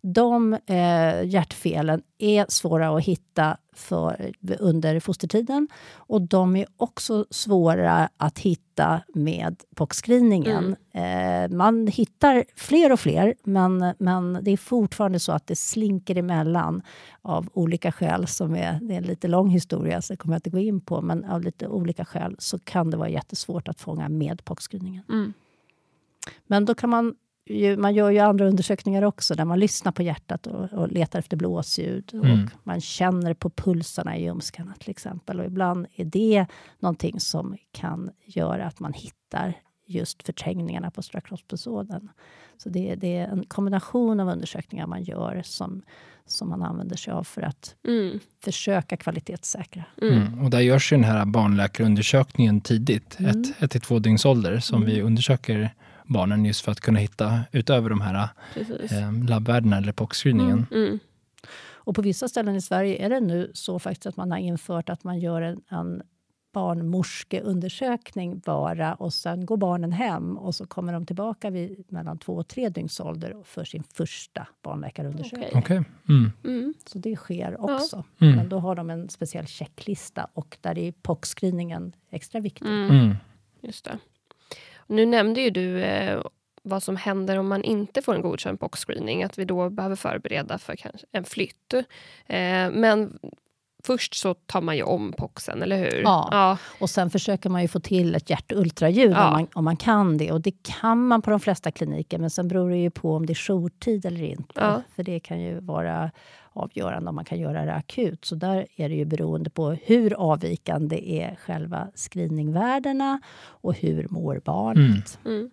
De 0.00 0.52
eh, 0.52 1.24
hjärtfelen 1.24 2.02
är 2.18 2.46
svåra 2.48 2.96
att 2.96 3.04
hitta 3.04 3.56
för, 3.72 4.32
under 4.58 5.00
fostertiden. 5.00 5.68
Och 5.94 6.22
de 6.22 6.56
är 6.56 6.66
också 6.76 7.26
svåra 7.30 8.08
att 8.16 8.38
hitta 8.38 9.02
med 9.14 9.62
POC-screeningen. 9.74 10.76
Mm. 10.92 11.50
Eh, 11.50 11.56
man 11.56 11.86
hittar 11.86 12.44
fler 12.56 12.92
och 12.92 13.00
fler, 13.00 13.34
men, 13.42 13.94
men 13.98 14.38
det 14.42 14.50
är 14.50 14.56
fortfarande 14.56 15.18
så 15.18 15.32
att 15.32 15.46
det 15.46 15.56
slinker 15.56 16.16
emellan 16.16 16.82
av 17.22 17.48
olika 17.52 17.92
skäl. 17.92 18.26
Som 18.26 18.54
är, 18.54 18.78
det 18.82 18.94
är 18.94 18.98
en 18.98 19.04
lite 19.04 19.28
lång 19.28 19.48
historia, 19.48 20.02
så 20.02 20.12
det 20.12 20.16
kommer 20.16 20.34
jag 20.34 20.38
inte 20.38 20.50
gå 20.50 20.58
in 20.58 20.80
på. 20.80 21.02
Men 21.02 21.24
av 21.24 21.42
lite 21.42 21.68
olika 21.68 22.04
skäl 22.04 22.36
så 22.38 22.58
kan 22.58 22.90
det 22.90 22.96
vara 22.96 23.08
jättesvårt 23.08 23.68
att 23.68 23.80
fånga 23.80 24.08
med 24.08 24.42
POC-screeningen. 24.44 25.02
Mm. 25.08 25.32
Men 26.46 26.64
då 26.64 26.74
kan 26.74 26.90
man 26.90 27.14
man 27.76 27.94
gör 27.94 28.10
ju 28.10 28.18
andra 28.18 28.48
undersökningar 28.48 29.02
också 29.02 29.34
där 29.34 29.44
man 29.44 29.58
lyssnar 29.58 29.92
på 29.92 30.02
hjärtat 30.02 30.46
och, 30.46 30.72
och 30.72 30.92
letar 30.92 31.18
efter 31.18 31.36
blåsljud. 31.36 32.10
Mm. 32.14 32.32
Och 32.32 32.50
man 32.62 32.80
känner 32.80 33.34
på 33.34 33.50
pulsarna 33.50 34.16
i 34.16 34.22
ljumskarna 34.22 34.74
till 34.80 34.90
exempel. 34.90 35.40
Och 35.40 35.46
ibland 35.46 35.86
är 35.96 36.04
det 36.04 36.46
någonting 36.78 37.20
som 37.20 37.56
kan 37.72 38.10
göra 38.24 38.66
att 38.66 38.80
man 38.80 38.92
hittar 38.92 39.54
just 39.86 40.22
förträngningarna 40.22 40.90
på 40.90 41.02
strakrospulsådern. 41.02 42.08
Så 42.56 42.68
det, 42.68 42.94
det, 42.94 43.16
är 43.16 43.28
en 43.28 43.44
kombination 43.44 44.20
av 44.20 44.28
undersökningar 44.28 44.86
man 44.86 45.02
gör 45.02 45.42
som, 45.44 45.82
som 46.26 46.48
man 46.48 46.62
använder 46.62 46.96
sig 46.96 47.12
av 47.12 47.24
för 47.24 47.42
att 47.42 47.74
mm. 47.88 48.20
försöka 48.44 48.96
kvalitetssäkra. 48.96 49.84
Mm. 50.02 50.14
Mm. 50.14 50.44
Och 50.44 50.50
där 50.50 50.60
görs 50.60 50.92
ju 50.92 50.96
den 50.96 51.04
här 51.04 51.24
barnläkarundersökningen 51.24 52.60
tidigt, 52.60 53.20
mm. 53.20 53.30
ett, 53.30 53.62
ett 53.62 53.70
till 53.70 53.80
två 53.80 53.98
dygns 53.98 54.24
ålder, 54.24 54.58
som 54.58 54.84
vi 54.84 54.94
mm. 54.94 55.06
undersöker 55.06 55.74
barnen 56.10 56.44
just 56.44 56.64
för 56.64 56.72
att 56.72 56.80
kunna 56.80 56.98
hitta, 56.98 57.40
utöver 57.52 57.90
de 57.90 58.00
här 58.00 58.28
eh, 58.54 59.12
labbvärdena 59.28 59.76
eller 59.76 59.92
POC-screeningen. 59.92 60.66
Mm, 60.70 60.86
mm. 60.86 60.98
Och 61.82 61.94
på 61.94 62.02
vissa 62.02 62.28
ställen 62.28 62.56
i 62.56 62.60
Sverige 62.60 63.06
är 63.06 63.10
det 63.10 63.20
nu 63.20 63.50
så 63.54 63.78
faktiskt 63.78 64.06
att 64.06 64.16
man 64.16 64.30
har 64.30 64.38
infört 64.38 64.88
att 64.88 65.04
man 65.04 65.18
gör 65.18 65.42
en, 65.42 65.60
en 65.68 66.02
barnmorskeundersökning 66.52 68.38
bara 68.38 68.94
och 68.94 69.14
sen 69.14 69.46
går 69.46 69.56
barnen 69.56 69.92
hem 69.92 70.38
och 70.38 70.54
så 70.54 70.66
kommer 70.66 70.92
de 70.92 71.06
tillbaka 71.06 71.50
vid 71.50 71.84
mellan 71.88 72.18
två 72.18 72.32
och 72.32 72.48
tre 72.48 72.68
dygns 72.68 73.00
ålder 73.00 73.36
för 73.44 73.64
sin 73.64 73.82
första 73.82 74.46
barnläkarundersökning. 74.62 75.48
Okay. 75.48 75.78
okay. 75.78 75.82
Mm. 76.08 76.32
Mm. 76.44 76.74
Så 76.86 76.98
det 76.98 77.16
sker 77.16 77.60
också. 77.60 78.04
Ja. 78.18 78.26
Mm. 78.26 78.36
Men 78.36 78.48
då 78.48 78.58
har 78.58 78.74
de 78.74 78.90
en 78.90 79.08
speciell 79.08 79.46
checklista 79.46 80.28
och 80.34 80.58
där 80.60 80.78
är 80.78 80.92
POC-screeningen 80.92 81.92
extra 82.10 82.40
viktig. 82.40 82.66
Mm. 82.66 82.90
Mm. 82.90 83.16
Just 83.60 83.84
det. 83.84 83.98
Nu 84.90 85.06
nämnde 85.06 85.40
ju 85.40 85.50
du 85.50 85.82
eh, 85.82 86.22
vad 86.62 86.82
som 86.82 86.96
händer 86.96 87.38
om 87.38 87.48
man 87.48 87.64
inte 87.64 88.02
får 88.02 88.14
en 88.14 88.22
godkänd 88.22 88.58
boxscreening, 88.58 89.22
att 89.22 89.38
vi 89.38 89.44
då 89.44 89.70
behöver 89.70 89.96
förbereda 89.96 90.58
för 90.58 90.76
kanske 90.76 91.06
en 91.12 91.24
flytt. 91.24 91.72
Eh, 92.26 92.70
men 92.70 93.18
först 93.84 94.14
så 94.14 94.34
tar 94.34 94.60
man 94.60 94.76
ju 94.76 94.82
om 94.82 95.12
poxen, 95.12 95.62
eller 95.62 95.78
hur? 95.78 96.02
Ja. 96.02 96.28
ja. 96.30 96.58
och 96.80 96.90
sen 96.90 97.10
försöker 97.10 97.50
man 97.50 97.62
ju 97.62 97.68
få 97.68 97.80
till 97.80 98.14
ett 98.14 98.30
hjärtultraljud 98.30 99.12
ja. 99.12 99.26
om, 99.26 99.32
man, 99.32 99.46
om 99.54 99.64
man 99.64 99.76
kan 99.76 100.18
det. 100.18 100.32
Och 100.32 100.40
det 100.40 100.62
kan 100.62 101.06
man 101.06 101.22
på 101.22 101.30
de 101.30 101.40
flesta 101.40 101.70
kliniker, 101.70 102.18
men 102.18 102.30
sen 102.30 102.48
beror 102.48 102.70
det 102.70 102.76
ju 102.76 102.90
på 102.90 103.14
om 103.14 103.26
det 103.26 103.32
är 103.32 103.48
jourtid 103.48 104.06
eller 104.06 104.22
inte. 104.22 104.60
Ja. 104.60 104.82
För 104.96 105.02
det 105.02 105.20
kan 105.20 105.40
ju 105.40 105.60
vara 105.60 106.10
avgörande 106.52 107.08
om 107.08 107.14
man 107.14 107.24
kan 107.24 107.38
göra 107.38 107.64
det 107.64 107.74
akut. 107.74 108.24
Så 108.24 108.34
där 108.34 108.66
är 108.76 108.88
det 108.88 108.94
ju 108.94 109.04
beroende 109.04 109.50
på 109.50 109.70
hur 109.70 110.12
avvikande 110.12 111.20
är 111.20 111.36
själva 111.36 111.88
screeningvärdena 111.94 113.20
och 113.40 113.74
hur 113.74 114.06
mår 114.10 114.40
barnet. 114.44 115.18
Mm. 115.24 115.38
Mm. 115.38 115.50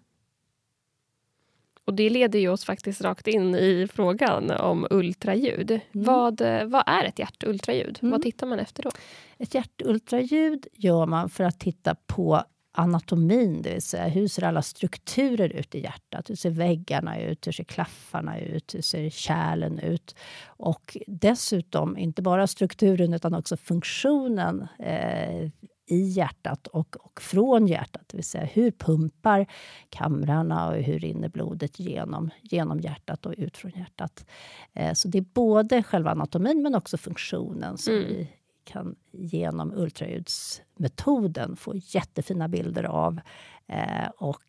Och 1.88 1.94
det 1.94 2.10
leder 2.10 2.39
ju 2.39 2.50
oss 2.50 2.65
faktiskt 2.65 3.01
rakt 3.01 3.27
in 3.27 3.56
i 3.56 3.88
frågan 3.94 4.51
om 4.51 4.88
ultraljud. 4.89 5.72
Mm. 5.72 5.82
Vad, 5.91 6.41
vad 6.65 6.84
är 6.86 7.06
ett 7.06 7.20
hjärtultraljud? 7.20 8.00
Mm. 8.01 8.12
Vad 8.12 8.22
tittar 8.22 8.48
man 8.48 8.60
efter 8.60 8.84
då? 8.84 8.91
Ett 9.38 9.53
hjärtultraljud 9.53 10.67
gör 10.74 11.06
man 11.06 11.29
för 11.29 11.44
att 11.44 11.60
titta 11.60 11.96
på 11.96 12.44
anatomin, 12.77 13.62
det 13.62 13.74
vill 13.74 13.82
säga 13.82 14.08
hur 14.08 14.27
ser 14.27 14.44
alla 14.44 14.62
strukturer 14.62 15.50
ut 15.50 15.75
i 15.75 15.84
hjärtat? 15.84 16.29
Hur 16.29 16.36
ser 16.36 16.50
väggarna 16.50 17.22
ut? 17.22 17.48
Hur 17.48 17.51
ser 17.51 17.63
klaffarna 17.63 18.39
ut? 18.39 18.75
Hur 18.75 18.82
ser 18.82 19.10
kärlen 19.10 19.79
ut? 19.79 20.15
Och 20.46 20.98
dessutom, 21.08 21.98
inte 21.98 22.22
bara 22.22 22.48
strukturen 22.48 23.13
utan 23.13 23.34
också 23.34 23.58
funktionen 23.58 24.67
eh, 24.79 25.50
i 25.88 26.01
hjärtat 26.01 26.67
och, 26.67 26.96
och 27.00 27.22
från 27.22 27.67
hjärtat. 27.67 28.03
Det 28.08 28.17
vill 28.17 28.24
säga 28.24 28.46
hur 28.46 28.72
pumpar 28.72 29.48
kamrarna 29.89 30.67
och 30.67 30.75
hur 30.75 31.00
rinner 31.00 31.29
blodet 31.29 31.79
genom, 31.79 32.29
genom 32.41 32.79
hjärtat 32.79 33.25
och 33.25 33.34
ut 33.38 33.58
från 33.58 33.72
hjärtat. 33.72 34.25
Eh, 34.74 34.94
så 34.94 35.08
det 35.08 35.17
är 35.17 35.25
både 35.34 35.84
själva 35.84 36.12
anatomin 36.12 36.62
men 36.62 36.75
också 36.75 36.98
funktionen 36.98 37.77
som 37.77 37.94
mm. 37.94 38.08
vi 38.08 38.29
kan 38.63 38.96
genom 39.12 39.74
ultraljudsmetoden 39.74 41.56
få 41.56 41.74
jättefina 41.75 42.48
bilder 42.48 42.84
av. 42.84 43.20
Eh, 43.67 44.10
och 44.17 44.41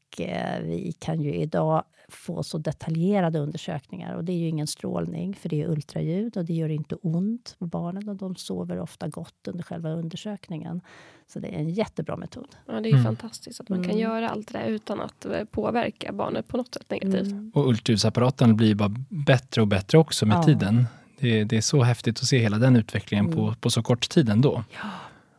vi 0.62 0.94
kan 0.98 1.20
ju 1.20 1.34
idag 1.34 1.84
få 2.08 2.42
så 2.42 2.58
detaljerade 2.58 3.38
undersökningar. 3.38 4.14
Och 4.14 4.24
det 4.24 4.32
är 4.32 4.36
ju 4.36 4.48
ingen 4.48 4.66
strålning, 4.66 5.34
för 5.34 5.48
det 5.48 5.62
är 5.62 5.68
ultraljud 5.68 6.36
och 6.36 6.44
det 6.44 6.52
gör 6.52 6.68
inte 6.68 6.94
ont 6.94 7.56
på 7.58 7.66
barnen 7.66 8.08
och 8.08 8.16
de 8.16 8.36
sover 8.36 8.80
ofta 8.80 9.08
gott 9.08 9.48
under 9.48 9.64
själva 9.64 9.90
undersökningen. 9.90 10.80
Så 11.26 11.38
det 11.40 11.48
är 11.48 11.58
en 11.58 11.70
jättebra 11.70 12.16
metod. 12.16 12.56
Ja, 12.66 12.80
det 12.80 12.88
är 12.88 12.92
mm. 12.92 13.04
fantastiskt 13.04 13.60
att 13.60 13.68
man 13.68 13.82
kan 13.82 13.90
mm. 13.90 14.02
göra 14.02 14.28
allt 14.28 14.52
det 14.52 14.58
där 14.58 14.66
utan 14.66 15.00
att 15.00 15.24
eh, 15.24 15.44
påverka 15.44 16.12
barnet 16.12 16.48
på 16.48 16.56
något 16.56 16.74
sätt 16.74 16.90
negativt. 16.90 17.32
Mm. 17.32 17.52
Och 17.54 17.68
ultraljudsapparaten 17.68 18.56
blir 18.56 18.74
bara 18.74 18.94
bättre 19.08 19.60
och 19.62 19.68
bättre 19.68 19.98
också 19.98 20.26
med 20.26 20.36
ja. 20.36 20.42
tiden. 20.42 20.86
Det, 21.20 21.44
det, 21.44 21.56
är 21.56 21.60
så 21.60 21.82
häftigt 21.82 22.18
att 22.18 22.26
se 22.26 22.38
hela 22.38 22.58
den 22.58 22.76
utvecklingen 22.76 23.26
mm. 23.26 23.36
på, 23.36 23.54
på 23.60 23.70
så 23.70 23.82
kort 23.82 24.08
tid 24.08 24.28
ändå. 24.28 24.64
Ja. 24.82 24.88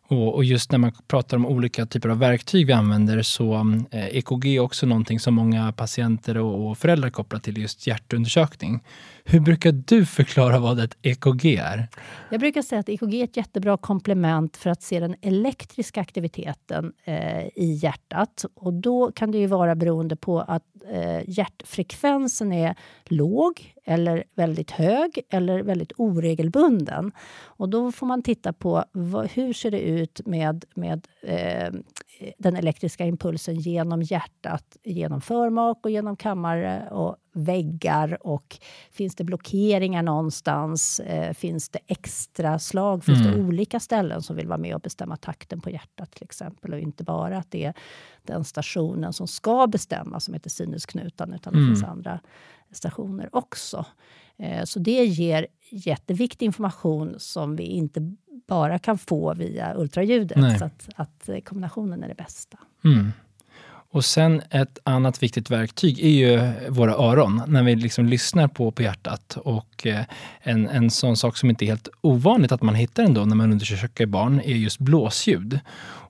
Och, 0.09 0.35
och, 0.35 0.43
just 0.43 0.71
när 0.71 0.79
man 0.79 0.91
pratar 1.07 1.37
om 1.37 1.45
olika 1.45 1.85
typer 1.85 2.09
av 2.09 2.19
verktyg 2.19 2.67
vi 2.67 2.73
använder 2.73 3.21
så 3.21 3.53
mm, 3.53 3.85
eh, 3.91 4.17
EKG 4.17 4.45
är 4.45 4.59
också 4.59 4.85
någonting 4.85 5.19
som 5.19 5.33
många 5.33 5.71
patienter 5.71 6.37
och, 6.37 6.69
och 6.69 6.77
föräldrar 6.77 7.09
kopplar 7.09 7.39
till 7.39 7.57
just 7.57 7.87
hjärtundersökning. 7.87 8.79
Hur 9.31 9.39
brukar 9.39 9.71
du 9.71 10.05
förklara 10.05 10.59
vad 10.59 10.79
ett 10.79 10.97
EKG 11.01 11.45
är? 11.55 11.87
Jag 12.31 12.39
brukar 12.39 12.61
säga 12.61 12.79
att 12.79 12.89
EKG 12.89 13.13
är 13.13 13.23
ett 13.23 13.37
jättebra 13.37 13.77
komplement 13.77 14.57
för 14.57 14.69
att 14.69 14.81
se 14.81 14.99
den 14.99 15.15
elektriska 15.21 16.01
aktiviteten 16.01 16.93
eh, 17.03 17.45
i 17.45 17.79
hjärtat. 17.83 18.45
Och 18.53 18.73
då 18.73 19.11
kan 19.11 19.31
det 19.31 19.37
ju 19.37 19.47
vara 19.47 19.75
beroende 19.75 20.15
på 20.15 20.39
att 20.39 20.63
eh, 20.91 21.29
hjärtfrekvensen 21.29 22.51
är 22.51 22.75
låg 23.05 23.73
eller 23.85 24.23
väldigt 24.35 24.71
hög 24.71 25.19
eller 25.29 25.63
väldigt 25.63 25.91
oregelbunden. 25.97 27.11
Och 27.43 27.69
då 27.69 27.91
får 27.91 28.05
man 28.05 28.23
titta 28.23 28.53
på 28.53 28.85
vad, 28.91 29.31
hur 29.31 29.53
ser 29.53 29.71
det 29.71 29.81
ut 29.81 30.21
med, 30.25 30.65
med 30.75 31.07
eh, 31.21 31.69
den 32.37 32.55
elektriska 32.55 33.05
impulsen 33.05 33.55
genom 33.55 34.01
hjärtat, 34.01 34.77
genom 34.83 35.21
förmak 35.21 35.85
och 35.85 35.91
genom 35.91 36.15
kammare 36.15 36.89
och 36.91 37.15
väggar 37.33 38.27
och 38.27 38.57
finns 38.91 39.15
det 39.15 39.23
blockeringar 39.23 40.03
någonstans? 40.03 40.99
Eh, 40.99 41.33
finns 41.33 41.69
det 41.69 41.79
extra 41.87 42.59
slag? 42.59 43.03
Finns 43.03 43.21
mm. 43.21 43.33
det 43.33 43.43
olika 43.43 43.79
ställen 43.79 44.21
som 44.21 44.35
vill 44.35 44.47
vara 44.47 44.57
med 44.57 44.75
och 44.75 44.81
bestämma 44.81 45.17
takten 45.17 45.61
på 45.61 45.69
hjärtat 45.69 46.11
till 46.11 46.23
exempel? 46.23 46.73
Och 46.73 46.79
inte 46.79 47.03
bara 47.03 47.37
att 47.37 47.51
det 47.51 47.65
är 47.65 47.73
den 48.23 48.43
stationen 48.43 49.13
som 49.13 49.27
ska 49.27 49.67
bestämma 49.67 50.19
som 50.19 50.33
heter 50.33 50.49
sinusknutan, 50.49 51.33
utan 51.33 51.53
mm. 51.53 51.65
det 51.65 51.71
finns 51.71 51.83
andra 51.83 52.19
stationer 52.71 53.29
också. 53.31 53.85
Eh, 54.37 54.63
så 54.63 54.79
det 54.79 55.05
ger 55.05 55.47
jätteviktig 55.69 56.45
information 56.45 57.15
som 57.17 57.55
vi 57.55 57.63
inte 57.63 58.15
bara 58.49 58.79
kan 58.79 58.97
få 58.97 59.33
via 59.33 59.73
ultraljudet. 59.75 60.59
Så 60.59 60.65
att, 60.65 60.89
att 60.95 61.29
kombinationen 61.45 62.03
är 62.03 62.07
det 62.07 62.15
bästa. 62.15 62.57
Mm. 62.83 63.11
Och 63.91 64.05
sen 64.05 64.41
ett 64.49 64.79
annat 64.83 65.23
viktigt 65.23 65.49
verktyg 65.49 65.99
är 65.99 66.09
ju 66.09 66.51
våra 66.69 66.93
öron, 66.93 67.41
när 67.47 67.63
vi 67.63 67.75
liksom 67.75 68.05
lyssnar 68.05 68.47
på, 68.47 68.71
på 68.71 68.81
hjärtat. 68.81 69.37
Och 69.43 69.87
eh, 69.87 70.03
en, 70.41 70.67
en 70.67 70.89
sån 70.89 71.17
sak 71.17 71.37
som 71.37 71.49
inte 71.49 71.65
är 71.65 71.67
helt 71.67 71.89
ovanligt 72.01 72.51
att 72.51 72.61
man 72.61 72.75
hittar 72.75 73.03
ändå 73.03 73.25
när 73.25 73.35
man 73.35 73.51
undersöker 73.51 74.05
barn 74.05 74.41
är 74.45 74.55
just 74.55 74.79
blåsljud. 74.79 75.59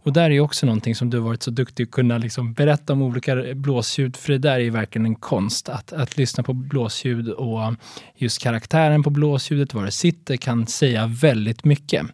Och 0.02 0.14
där 0.14 0.32
är 0.32 0.40
också 0.40 0.66
någonting 0.66 0.96
som 0.96 1.10
du 1.10 1.18
har 1.18 1.26
varit 1.26 1.44
så 1.44 1.52
duktig 1.52 1.84
att 1.84 1.92
kunna 1.92 2.18
liksom 2.18 2.54
berätta 2.54 2.94
om 2.94 3.02
olika 3.02 3.36
blåsljud, 3.56 4.18
för 4.18 4.32
det 4.32 4.40
där 4.40 4.60
är 4.60 4.72
verkligen 4.72 5.06
en 5.06 5.16
konst. 5.16 5.70
Att, 5.70 5.94
att 5.94 6.18
lyssna 6.18 6.44
på 6.44 6.54
blåsljud 6.54 7.30
och 7.30 7.74
just 8.16 8.42
karaktären 8.42 9.04
på 9.04 9.10
blåsljudet, 9.10 9.74
var 9.74 9.86
det 9.86 9.92
sitter, 9.92 10.38
kan 10.38 10.68
säga 10.68 11.08
väldigt 11.08 11.64
mycket. 11.64 12.06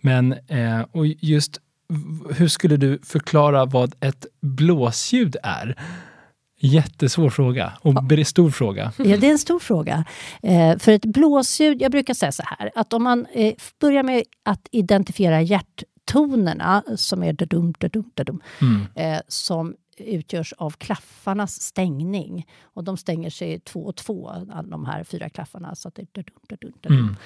Men 0.00 0.32
eh, 0.32 0.80
och 0.92 1.06
just 1.06 1.60
hur 2.30 2.48
skulle 2.48 2.76
du 2.76 2.98
förklara 3.02 3.64
vad 3.64 3.94
ett 4.00 4.26
blåsljud 4.40 5.36
är? 5.42 5.76
Jättesvår 6.62 7.30
fråga 7.30 7.72
och 7.80 7.94
ja. 8.10 8.24
stor 8.24 8.50
fråga. 8.50 8.92
Ja, 8.98 9.16
det 9.16 9.26
är 9.26 9.32
en 9.32 9.38
stor 9.38 9.58
fråga. 9.58 10.04
Eh, 10.42 10.78
för 10.78 10.92
ett 10.92 11.04
blåsljud, 11.04 11.82
jag 11.82 11.92
brukar 11.92 12.14
säga 12.14 12.32
så 12.32 12.42
här, 12.46 12.70
att 12.74 12.92
om 12.92 13.02
man 13.02 13.26
eh, 13.32 13.54
börjar 13.80 14.02
med 14.02 14.22
att 14.42 14.68
identifiera 14.70 15.42
hjärttonerna, 15.42 16.82
som 16.96 17.22
är 17.22 17.32
dadum, 17.32 17.74
dadum, 17.78 18.10
dadum, 18.14 18.42
mm. 18.60 18.86
eh, 18.94 19.20
som 19.28 19.74
utgörs 19.96 20.52
av 20.52 20.70
klaffarnas 20.70 21.60
stängning. 21.62 22.46
Och 22.62 22.84
de 22.84 22.96
stänger 22.96 23.30
sig 23.30 23.60
två 23.60 23.80
och 23.80 23.96
två, 23.96 24.32
de 24.64 24.84
här 24.84 25.04
fyra 25.04 25.28
klaffarna. 25.28 25.74
Så 25.74 25.88
att 25.88 25.94
det 25.94 26.02
är 26.02 26.08
dadum, 26.12 26.36
dadum, 26.48 26.72
dadum. 26.80 26.98
Mm. 26.98 27.16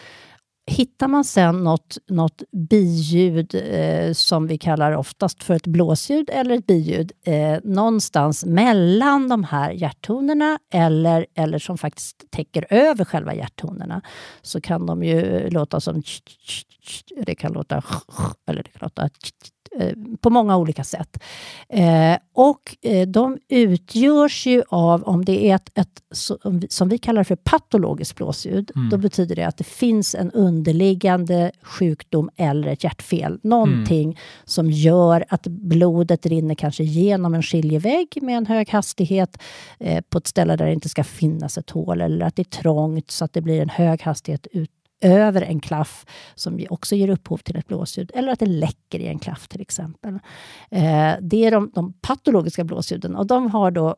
Hittar 0.66 1.08
man 1.08 1.24
sen 1.24 1.64
något, 1.64 1.98
något 2.08 2.42
biljud 2.52 3.54
eh, 3.54 4.12
som 4.12 4.46
vi 4.46 4.58
kallar 4.58 4.92
oftast 4.92 5.42
för 5.42 5.54
ett 5.54 5.66
blåsljud 5.66 6.30
eller 6.32 6.54
ett 6.54 6.66
biljud 6.66 7.12
eh, 7.24 7.58
någonstans 7.64 8.44
mellan 8.44 9.28
de 9.28 9.44
här 9.44 9.70
hjärttonerna 9.70 10.58
eller, 10.72 11.26
eller 11.34 11.58
som 11.58 11.78
faktiskt 11.78 12.24
täcker 12.30 12.66
över 12.70 13.04
själva 13.04 13.34
hjärttonerna 13.34 14.02
så 14.42 14.60
kan 14.60 14.86
de 14.86 15.02
ju 15.02 15.50
låta 15.50 15.80
som 15.80 16.02
det 17.26 17.34
kan 17.34 17.52
låta 17.52 17.82
eller 18.46 18.62
det 18.62 18.70
kan 18.70 18.80
låta 18.82 19.08
på 20.20 20.30
många 20.30 20.56
olika 20.56 20.84
sätt. 20.84 21.22
Eh, 21.68 22.16
och 22.32 22.76
eh, 22.82 23.08
de 23.08 23.38
utgörs 23.48 24.46
ju 24.46 24.62
av, 24.68 25.02
om 25.02 25.24
det 25.24 25.50
är 25.50 25.54
ett, 25.54 25.78
ett 25.78 26.02
som 26.68 26.88
vi 26.88 26.98
kallar 26.98 27.24
för 27.24 27.36
patologiskt 27.36 28.16
blåsljud, 28.16 28.70
mm. 28.76 28.90
då 28.90 28.96
betyder 28.96 29.36
det 29.36 29.44
att 29.44 29.56
det 29.56 29.64
finns 29.64 30.14
en 30.14 30.30
underliggande 30.30 31.50
sjukdom 31.62 32.30
eller 32.36 32.68
ett 32.68 32.84
hjärtfel. 32.84 33.38
Någonting 33.42 34.04
mm. 34.04 34.16
som 34.44 34.70
gör 34.70 35.24
att 35.28 35.46
blodet 35.46 36.26
rinner 36.26 36.54
kanske 36.54 36.84
genom 36.84 37.34
en 37.34 37.42
skiljevägg 37.42 38.18
med 38.22 38.36
en 38.36 38.46
hög 38.46 38.70
hastighet 38.70 39.38
eh, 39.78 40.04
på 40.08 40.18
ett 40.18 40.26
ställe 40.26 40.56
där 40.56 40.66
det 40.66 40.72
inte 40.72 40.88
ska 40.88 41.04
finnas 41.04 41.58
ett 41.58 41.70
hål 41.70 42.00
eller 42.00 42.26
att 42.26 42.36
det 42.36 42.42
är 42.42 42.62
trångt 42.62 43.10
så 43.10 43.24
att 43.24 43.32
det 43.32 43.40
blir 43.40 43.62
en 43.62 43.68
hög 43.68 44.02
hastighet 44.02 44.46
ut 44.52 44.70
över 45.04 45.42
en 45.42 45.60
klaff 45.60 46.06
som 46.34 46.66
också 46.70 46.94
ger 46.94 47.08
upphov 47.08 47.36
till 47.38 47.56
ett 47.56 47.66
blåsljud 47.66 48.10
eller 48.14 48.32
att 48.32 48.38
det 48.38 48.46
läcker 48.46 48.98
i 48.98 49.06
en 49.06 49.18
klaff 49.18 49.48
till 49.48 49.60
exempel. 49.60 50.18
Eh, 50.70 51.12
det 51.20 51.44
är 51.44 51.50
de, 51.50 51.70
de 51.74 51.92
patologiska 51.92 52.64
blåsljuden 52.64 53.16
och 53.16 53.26
de 53.26 53.50
har 53.50 53.70
då 53.70 53.96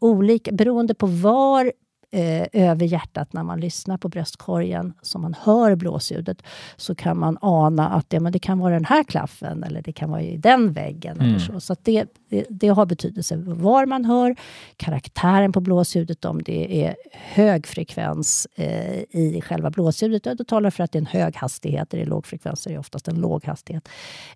olika, 0.00 0.52
beroende 0.52 0.94
på 0.94 1.06
var 1.06 1.72
eh, 2.14 2.46
över 2.52 2.86
hjärtat 2.86 3.32
när 3.32 3.42
man 3.42 3.60
lyssnar 3.60 3.98
på 3.98 4.08
bröstkorgen, 4.08 4.94
så 5.02 5.18
man 5.18 5.34
hör 5.40 5.74
blåsljudet, 5.74 6.42
så 6.76 6.94
kan 6.94 7.18
man 7.18 7.38
ana 7.40 7.88
att 7.88 8.12
ja, 8.12 8.20
men 8.20 8.32
det 8.32 8.38
kan 8.38 8.58
vara 8.58 8.74
den 8.74 8.84
här 8.84 9.04
klaffen 9.04 9.64
eller 9.64 9.82
det 9.82 9.92
kan 9.92 10.10
vara 10.10 10.22
i 10.22 10.36
den 10.36 10.72
väggen. 10.72 11.16
Mm. 11.16 11.28
Eller 11.28 11.38
så 11.38 11.60
så 11.60 11.76
det, 11.82 12.06
det, 12.34 12.46
det, 12.50 12.68
har 12.68 12.86
betydelse 12.86 13.36
var 13.36 13.86
man 13.86 14.04
hör, 14.04 14.36
karaktären 14.76 15.52
på 15.52 15.60
blåsljudet, 15.60 16.24
om 16.24 16.42
det 16.42 16.84
är 16.84 16.96
hög 17.12 17.66
frekvens 17.66 18.48
eh, 18.54 19.00
i 19.10 19.42
själva 19.44 19.70
blåsljudet, 19.70 20.38
då 20.38 20.44
talar 20.44 20.70
för 20.70 20.84
att 20.84 20.92
det 20.92 20.96
är 20.96 21.00
en 21.00 21.06
hög 21.06 21.36
hastighet. 21.36 21.94
Är 21.94 21.98
det 21.98 22.04
låg 22.04 22.26
frekvens 22.26 22.66
är 22.66 22.70
det 22.70 22.78
oftast 22.78 23.08
en 23.08 23.20
låg 23.20 23.44
hastighet. 23.44 23.88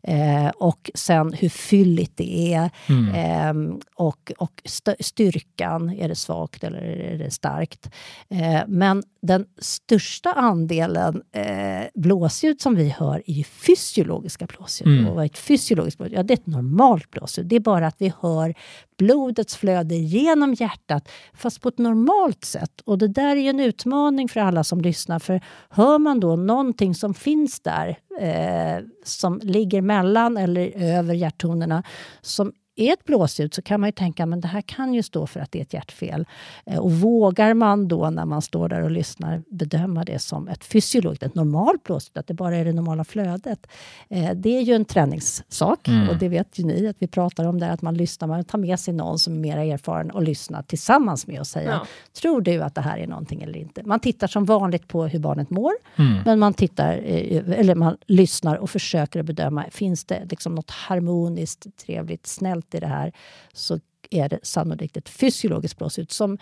Eh, 0.02 0.48
och 0.48 0.90
sen 0.94 1.32
hur 1.32 1.48
fylligt 1.48 2.16
det 2.16 2.54
är 2.54 2.70
mm. 2.88 3.14
eh, 3.14 3.76
och, 3.94 4.32
och 4.38 4.62
styrkan, 5.00 5.90
är 5.90 6.08
det 6.08 6.14
svagt 6.14 6.64
eller 6.64 6.82
är 6.82 7.18
det 7.18 7.30
starkt? 7.30 7.90
Eh, 8.30 8.60
men 8.66 9.02
den 9.22 9.46
största 9.58 10.32
andelen 10.32 11.22
eh, 11.32 11.86
blåsljud 11.94 12.60
som 12.60 12.74
vi 12.74 12.88
hör 12.88 13.22
är 13.26 13.44
fysiologiska 13.44 14.46
blåsljud. 14.46 14.98
Mm. 14.98 15.08
Och 15.08 15.14
vad 15.14 15.24
är 15.24 15.26
ett 15.26 15.38
fysiologiskt 15.38 15.98
blåsljud? 15.98 16.18
Ja, 16.18 16.22
det 16.22 16.34
är 16.34 16.36
ett 16.36 16.46
normalt 16.46 17.10
blåsljud. 17.10 17.46
Det 17.46 17.56
är 17.56 17.60
bara 17.60 17.87
att 17.88 17.96
vi 17.98 18.12
hör 18.20 18.54
blodets 18.98 19.56
flöde 19.56 19.94
genom 19.94 20.54
hjärtat, 20.54 21.08
fast 21.34 21.60
på 21.60 21.68
ett 21.68 21.78
normalt 21.78 22.44
sätt. 22.44 22.80
Och 22.84 22.98
det 22.98 23.08
där 23.08 23.36
är 23.36 23.40
ju 23.40 23.48
en 23.48 23.60
utmaning 23.60 24.28
för 24.28 24.40
alla 24.40 24.64
som 24.64 24.80
lyssnar. 24.80 25.18
För 25.18 25.40
hör 25.70 25.98
man 25.98 26.20
då 26.20 26.36
någonting 26.36 26.94
som 26.94 27.14
finns 27.14 27.60
där, 27.60 27.98
eh, 28.20 28.84
som 29.04 29.40
ligger 29.42 29.82
mellan 29.82 30.36
eller 30.36 30.82
över 30.82 31.14
hjärttonerna, 31.14 31.82
som 32.20 32.52
är 32.80 32.92
ett 32.92 33.04
blåsljud 33.04 33.54
så 33.54 33.62
kan 33.62 33.80
man 33.80 33.88
ju 33.88 33.92
tänka 33.92 34.24
att 34.24 34.42
det 34.42 34.48
här 34.48 34.60
kan 34.60 34.94
ju 34.94 35.02
stå 35.02 35.26
för 35.26 35.40
att 35.40 35.52
det 35.52 35.58
är 35.58 35.62
ett 35.62 35.74
hjärtfel. 35.74 36.26
Eh, 36.66 36.78
och 36.78 36.92
vågar 36.92 37.54
man 37.54 37.88
då 37.88 38.10
när 38.10 38.24
man 38.24 38.42
står 38.42 38.68
där 38.68 38.82
och 38.82 38.90
lyssnar 38.90 39.42
bedöma 39.50 40.04
det 40.04 40.18
som 40.18 40.48
ett 40.48 40.64
fysiologiskt, 40.64 41.22
ett 41.22 41.34
normalt 41.34 41.84
blåsljud, 41.84 42.18
att 42.18 42.26
det 42.26 42.34
bara 42.34 42.56
är 42.56 42.64
det 42.64 42.72
normala 42.72 43.04
flödet. 43.04 43.66
Eh, 44.08 44.30
det 44.34 44.56
är 44.56 44.60
ju 44.60 44.74
en 44.74 44.84
träningssak 44.84 45.88
mm. 45.88 46.08
och 46.08 46.16
det 46.16 46.28
vet 46.28 46.58
ju 46.58 46.64
ni 46.64 46.88
att 46.88 46.96
vi 46.98 47.06
pratar 47.06 47.44
om 47.44 47.60
det 47.60 47.70
att 47.70 47.82
man 47.82 47.94
lyssnar, 47.94 48.28
man 48.28 48.44
tar 48.44 48.58
med 48.58 48.80
sig 48.80 48.94
någon 48.94 49.18
som 49.18 49.34
är 49.34 49.38
mer 49.38 49.56
erfaren 49.56 50.10
och 50.10 50.22
lyssnar 50.22 50.62
tillsammans 50.62 51.26
med 51.26 51.40
och 51.40 51.46
säger 51.46 51.70
ja. 51.70 51.86
Tror 52.12 52.40
du 52.40 52.62
att 52.62 52.74
det 52.74 52.80
här 52.80 52.98
är 52.98 53.06
någonting 53.06 53.42
eller 53.42 53.58
inte? 53.58 53.82
Man 53.82 54.00
tittar 54.00 54.26
som 54.26 54.44
vanligt 54.44 54.88
på 54.88 55.06
hur 55.06 55.18
barnet 55.18 55.50
mår, 55.50 55.72
mm. 55.96 56.18
men 56.24 56.38
man 56.38 56.54
tittar, 56.54 56.92
eh, 57.04 57.60
eller 57.60 57.74
man 57.74 57.96
lyssnar 58.06 58.56
och 58.56 58.70
försöker 58.70 59.22
bedöma, 59.22 59.64
finns 59.70 60.04
det 60.04 60.22
liksom 60.30 60.54
något 60.54 60.70
harmoniskt, 60.70 61.66
trevligt, 61.76 62.26
snällt 62.26 62.67
i 62.74 62.80
det 62.80 62.86
här 62.86 63.12
så 63.52 63.80
är 64.10 64.28
det 64.28 64.38
sannolikt 64.42 64.96
ett 64.96 65.08
fysiologiskt 65.08 65.78
blåsljud 65.78 66.10
som 66.12 66.38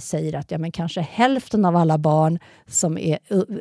säger 0.00 0.34
att 0.34 0.50
ja, 0.50 0.58
men 0.58 0.72
kanske 0.72 1.00
hälften 1.00 1.64
av 1.64 1.76
alla 1.76 1.98
barn 1.98 2.38
som 2.66 2.98
är 2.98 3.18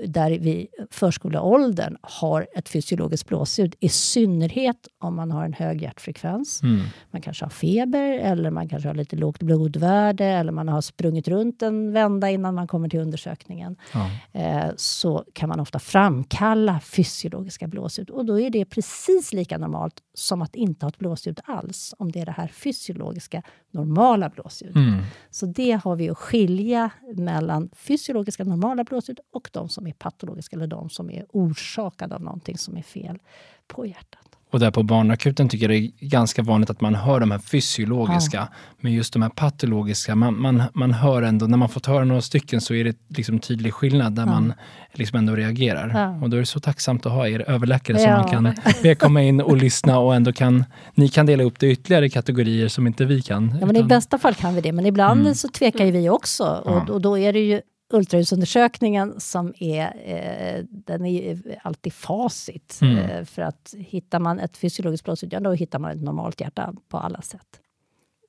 där 0.07 0.31
vid 0.31 0.67
förskoleåldern 0.91 1.97
har 2.01 2.47
ett 2.55 2.69
fysiologiskt 2.69 3.27
blåsljud. 3.27 3.75
I 3.79 3.89
synnerhet 3.89 4.87
om 4.99 5.15
man 5.15 5.31
har 5.31 5.45
en 5.45 5.53
hög 5.53 5.81
hjärtfrekvens. 5.81 6.61
Mm. 6.63 6.81
Man 7.11 7.21
kanske 7.21 7.45
har 7.45 7.49
feber 7.49 8.11
eller 8.11 8.49
man 8.49 8.69
kanske 8.69 8.89
har 8.89 8.95
lite 8.95 9.15
lågt 9.15 9.39
blodvärde 9.39 10.25
eller 10.25 10.51
man 10.51 10.67
har 10.67 10.81
sprungit 10.81 11.27
runt 11.27 11.61
en 11.61 11.91
vända 11.91 12.29
innan 12.29 12.55
man 12.55 12.67
kommer 12.67 12.89
till 12.89 12.99
undersökningen. 12.99 13.75
Ja. 13.93 14.09
Eh, 14.39 14.71
så 14.75 15.25
kan 15.33 15.49
man 15.49 15.59
ofta 15.59 15.79
framkalla 15.79 16.79
fysiologiska 16.79 17.67
blåsljud 17.67 18.09
och 18.09 18.25
då 18.25 18.39
är 18.39 18.49
det 18.49 18.65
precis 18.65 19.33
lika 19.33 19.57
normalt 19.57 20.01
som 20.13 20.41
att 20.41 20.55
inte 20.55 20.85
ha 20.85 20.89
ett 20.89 20.97
blåsljud 20.97 21.39
alls 21.43 21.93
om 21.97 22.11
det 22.11 22.19
är 22.19 22.25
det 22.25 22.31
här 22.31 22.47
fysiologiska 22.47 23.42
normala 23.71 24.29
blåsljud. 24.29 24.77
Mm. 24.77 25.01
Så 25.29 25.45
det 25.45 25.71
har 25.83 25.95
vi 25.95 26.09
att 26.09 26.17
skilja 26.17 26.89
mellan 27.15 27.69
fysiologiska 27.75 28.43
normala 28.43 28.83
blåsljud 28.83 29.19
och 29.31 29.49
de 29.53 29.69
som 29.69 29.87
är 29.87 29.93
patologiska 29.93 30.55
eller 30.55 30.67
de 30.67 30.89
som 30.89 31.09
är 31.09 31.25
orsakade 31.29 32.15
av 32.15 32.21
någonting 32.21 32.57
som 32.57 32.77
är 32.77 32.81
fel 32.81 33.19
på 33.67 33.85
hjärtat. 33.85 34.32
Och 34.53 34.59
där 34.59 34.71
på 34.71 34.83
barnakuten 34.83 35.49
tycker 35.49 35.69
jag 35.69 35.81
det 35.81 35.87
är 35.87 36.07
ganska 36.07 36.41
vanligt 36.41 36.69
att 36.69 36.81
man 36.81 36.95
hör 36.95 37.19
de 37.19 37.31
här 37.31 37.39
fysiologiska. 37.39 38.37
Ja. 38.37 38.47
Men 38.79 38.93
just 38.93 39.13
de 39.13 39.21
här 39.21 39.29
patologiska, 39.29 40.15
man, 40.15 40.41
man, 40.41 40.63
man 40.73 40.91
hör 40.91 41.21
ändå, 41.21 41.47
när 41.47 41.57
man 41.57 41.69
fått 41.69 41.85
höra 41.85 42.05
några 42.05 42.21
stycken 42.21 42.61
så 42.61 42.73
är 42.73 42.83
det 42.83 42.97
liksom 43.07 43.39
tydlig 43.39 43.73
skillnad 43.73 44.13
där 44.13 44.23
ja. 44.23 44.29
man 44.29 44.53
liksom 44.93 45.17
ändå 45.17 45.35
reagerar. 45.35 45.91
Ja. 45.93 46.23
Och 46.23 46.29
då 46.29 46.37
är 46.37 46.39
det 46.39 46.45
så 46.45 46.59
tacksamt 46.59 47.05
att 47.05 47.11
ha 47.11 47.27
er 47.27 47.49
överläkare 47.49 47.99
som 47.99 48.11
man 48.11 48.29
kan 48.29 48.53
be 48.83 48.95
komma 48.95 49.21
in 49.21 49.41
och 49.41 49.57
lyssna 49.57 49.99
och 49.99 50.15
ändå 50.15 50.33
kan, 50.33 50.65
ni 50.93 51.09
kan 51.09 51.25
dela 51.25 51.43
upp 51.43 51.59
det 51.59 51.67
ytterligare 51.67 52.09
kategorier 52.09 52.67
som 52.67 52.87
inte 52.87 53.05
vi 53.05 53.21
kan. 53.21 53.57
Ja, 53.59 53.65
men 53.65 53.75
utan... 53.75 53.85
I 53.85 53.89
bästa 53.89 54.17
fall 54.17 54.33
kan 54.33 54.55
vi 54.55 54.61
det, 54.61 54.71
men 54.71 54.85
ibland 54.85 55.21
mm. 55.21 55.35
så 55.35 55.47
tvekar 55.47 55.85
ju 55.85 55.91
vi 55.91 56.09
också. 56.09 56.43
Och, 56.43 56.89
och 56.89 57.01
då 57.01 57.17
är 57.17 57.33
det 57.33 57.39
ju 57.39 57.61
ultraljudsundersökningen 57.93 59.19
som 59.19 59.53
är, 59.59 59.93
eh, 60.05 60.65
den 60.69 61.05
är 61.05 61.59
alltid 61.63 61.93
facit. 61.93 62.79
Mm. 62.81 62.97
Eh, 62.97 63.25
för 63.25 63.41
att 63.41 63.75
hittar 63.77 64.19
man 64.19 64.39
ett 64.39 64.57
fysiologiskt 64.57 65.05
blåsljud, 65.05 65.43
då 65.43 65.51
hittar 65.51 65.79
man 65.79 65.91
ett 65.91 66.01
normalt 66.01 66.41
hjärta 66.41 66.73
på 66.89 66.97
alla 66.97 67.21
sätt. 67.21 67.59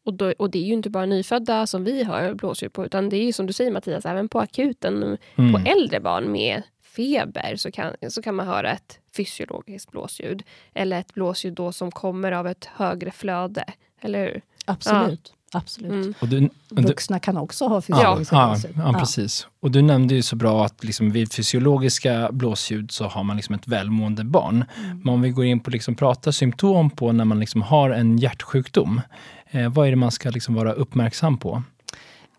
Och, 0.04 0.14
då, 0.14 0.32
och 0.38 0.50
det 0.50 0.58
är 0.58 0.62
ju 0.62 0.72
inte 0.72 0.90
bara 0.90 1.06
nyfödda 1.06 1.66
som 1.66 1.84
vi 1.84 2.04
hör 2.04 2.34
blåsljud 2.34 2.72
på, 2.72 2.84
utan 2.84 3.08
det 3.08 3.16
är 3.16 3.24
ju 3.24 3.32
som 3.32 3.46
du 3.46 3.52
säger 3.52 3.70
Mattias, 3.70 4.06
även 4.06 4.28
på 4.28 4.40
akuten, 4.40 5.18
mm. 5.36 5.52
på 5.52 5.58
äldre 5.68 6.00
barn 6.00 6.32
med 6.32 6.62
feber 6.96 7.56
så 7.56 7.70
kan, 7.70 7.94
så 8.08 8.22
kan 8.22 8.34
man 8.34 8.46
höra 8.46 8.72
ett 8.72 9.00
fysiologiskt 9.16 9.90
blåsljud. 9.90 10.42
Eller 10.74 11.00
ett 11.00 11.14
blåsljud 11.14 11.54
då 11.54 11.72
som 11.72 11.90
kommer 11.90 12.32
av 12.32 12.46
ett 12.46 12.64
högre 12.64 13.10
flöde, 13.10 13.64
eller 14.00 14.26
hur? 14.26 14.42
Absolut. 14.64 15.20
Ja. 15.32 15.38
Absolut. 15.54 15.90
Mm. 15.90 16.14
Och 16.20 16.28
du, 16.28 16.48
Vuxna 16.70 17.18
kan 17.18 17.36
också 17.36 17.66
ha 17.66 17.80
fysiologiska 17.80 18.36
ja, 18.36 18.46
blåsljud. 18.46 18.74
Ja, 18.76 18.92
ja, 18.92 18.98
precis. 18.98 19.46
Och 19.60 19.70
du 19.70 19.82
nämnde 19.82 20.14
ju 20.14 20.22
så 20.22 20.36
bra 20.36 20.64
att 20.64 20.84
liksom 20.84 21.10
vid 21.10 21.32
fysiologiska 21.32 22.28
blåsljud 22.32 22.90
så 22.90 23.04
har 23.04 23.24
man 23.24 23.36
liksom 23.36 23.54
ett 23.54 23.68
välmående 23.68 24.24
barn. 24.24 24.64
Mm. 24.84 24.98
Men 24.98 25.14
om 25.14 25.22
vi 25.22 25.30
går 25.30 25.44
in 25.44 25.60
på 25.60 25.70
liksom 25.70 25.94
prata 25.94 26.32
symptom 26.32 26.90
på 26.90 27.12
när 27.12 27.24
man 27.24 27.40
liksom 27.40 27.62
har 27.62 27.90
en 27.90 28.18
hjärtsjukdom. 28.18 29.00
Eh, 29.46 29.72
vad 29.72 29.86
är 29.86 29.90
det 29.90 29.96
man 29.96 30.10
ska 30.10 30.30
liksom 30.30 30.54
vara 30.54 30.72
uppmärksam 30.72 31.38
på? 31.38 31.62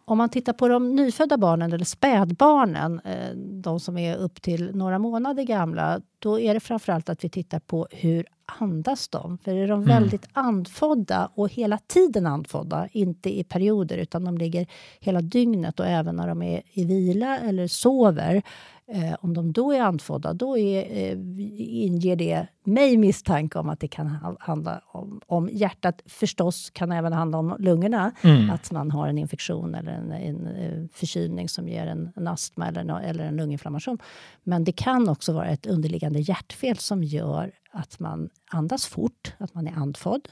Om 0.05 0.17
man 0.17 0.29
tittar 0.29 0.53
på 0.53 0.67
de 0.67 0.95
nyfödda 0.95 1.37
barnen, 1.37 1.73
eller 1.73 1.85
spädbarnen, 1.85 3.01
eh, 3.05 3.35
de 3.35 3.79
som 3.79 3.97
är 3.97 4.15
upp 4.15 4.41
till 4.41 4.75
några 4.75 4.99
månader 4.99 5.43
gamla, 5.43 6.01
då 6.19 6.39
är 6.39 6.53
det 6.53 6.59
framförallt 6.59 7.09
att 7.09 7.23
vi 7.23 7.29
tittar 7.29 7.59
på 7.59 7.87
hur 7.91 8.25
andas 8.59 9.07
de? 9.07 9.37
För 9.37 9.51
är 9.55 9.67
de 9.67 9.73
Mm. 9.83 9.85
väldigt 9.87 10.25
andfådda 10.33 11.29
och 11.35 11.49
hela 11.53 11.77
tiden 11.77 12.25
andfådda, 12.27 12.87
inte 12.91 13.39
i 13.39 13.43
perioder 13.43 13.97
utan 13.97 14.25
de 14.25 14.37
ligger 14.37 14.67
hela 14.99 15.21
dygnet 15.21 15.79
och 15.79 15.85
även 15.87 16.15
när 16.15 16.27
de 16.27 16.41
är 16.41 16.61
i 16.71 16.85
vila 16.85 17.39
eller 17.39 17.67
sover. 17.67 18.41
Eh, 18.87 19.13
om 19.21 19.33
de 19.33 19.51
då 19.53 19.71
är 19.71 19.81
andfådda, 19.81 20.33
då 20.33 20.57
är, 20.57 20.81
eh, 21.11 21.17
inger 21.85 22.15
det 22.15 22.47
mig 22.63 22.97
misstanke 22.97 23.59
om 23.59 23.69
att 23.69 23.79
det 23.79 23.87
kan 23.87 24.07
ha- 24.07 24.35
handla 24.39 24.81
om, 24.91 25.21
om 25.27 25.49
hjärtat. 25.51 26.01
Förstås 26.05 26.69
kan 26.69 26.91
även 26.91 27.13
handla 27.13 27.37
om 27.37 27.55
lungorna, 27.59 28.11
Mm. 28.23 28.49
att 28.49 28.71
man 28.71 28.91
har 28.91 29.07
en 29.07 29.17
infektion 29.17 29.75
eller 29.75 29.91
en, 29.91 30.11
en, 30.11 30.47
eh, 30.47 30.83
förkylning 30.93 31.49
som 31.49 31.67
ger 31.67 31.87
en, 31.87 32.09
en 32.15 32.27
astma 32.27 32.67
eller, 32.67 32.99
eller 33.01 33.23
en 33.23 33.35
lunginflammation. 33.35 33.97
Men 34.43 34.63
det 34.63 34.71
kan 34.71 35.09
också 35.09 35.33
vara 35.33 35.47
ett 35.47 35.65
underliggande 35.65 36.19
hjärtfel 36.19 36.77
som 36.77 37.03
gör 37.03 37.51
att 37.75 37.99
man 37.99 38.29
andas 38.51 38.85
fort, 38.85 39.33
att 39.37 39.53
man 39.53 39.67
är 39.67 39.73
andfådd. 39.73 40.29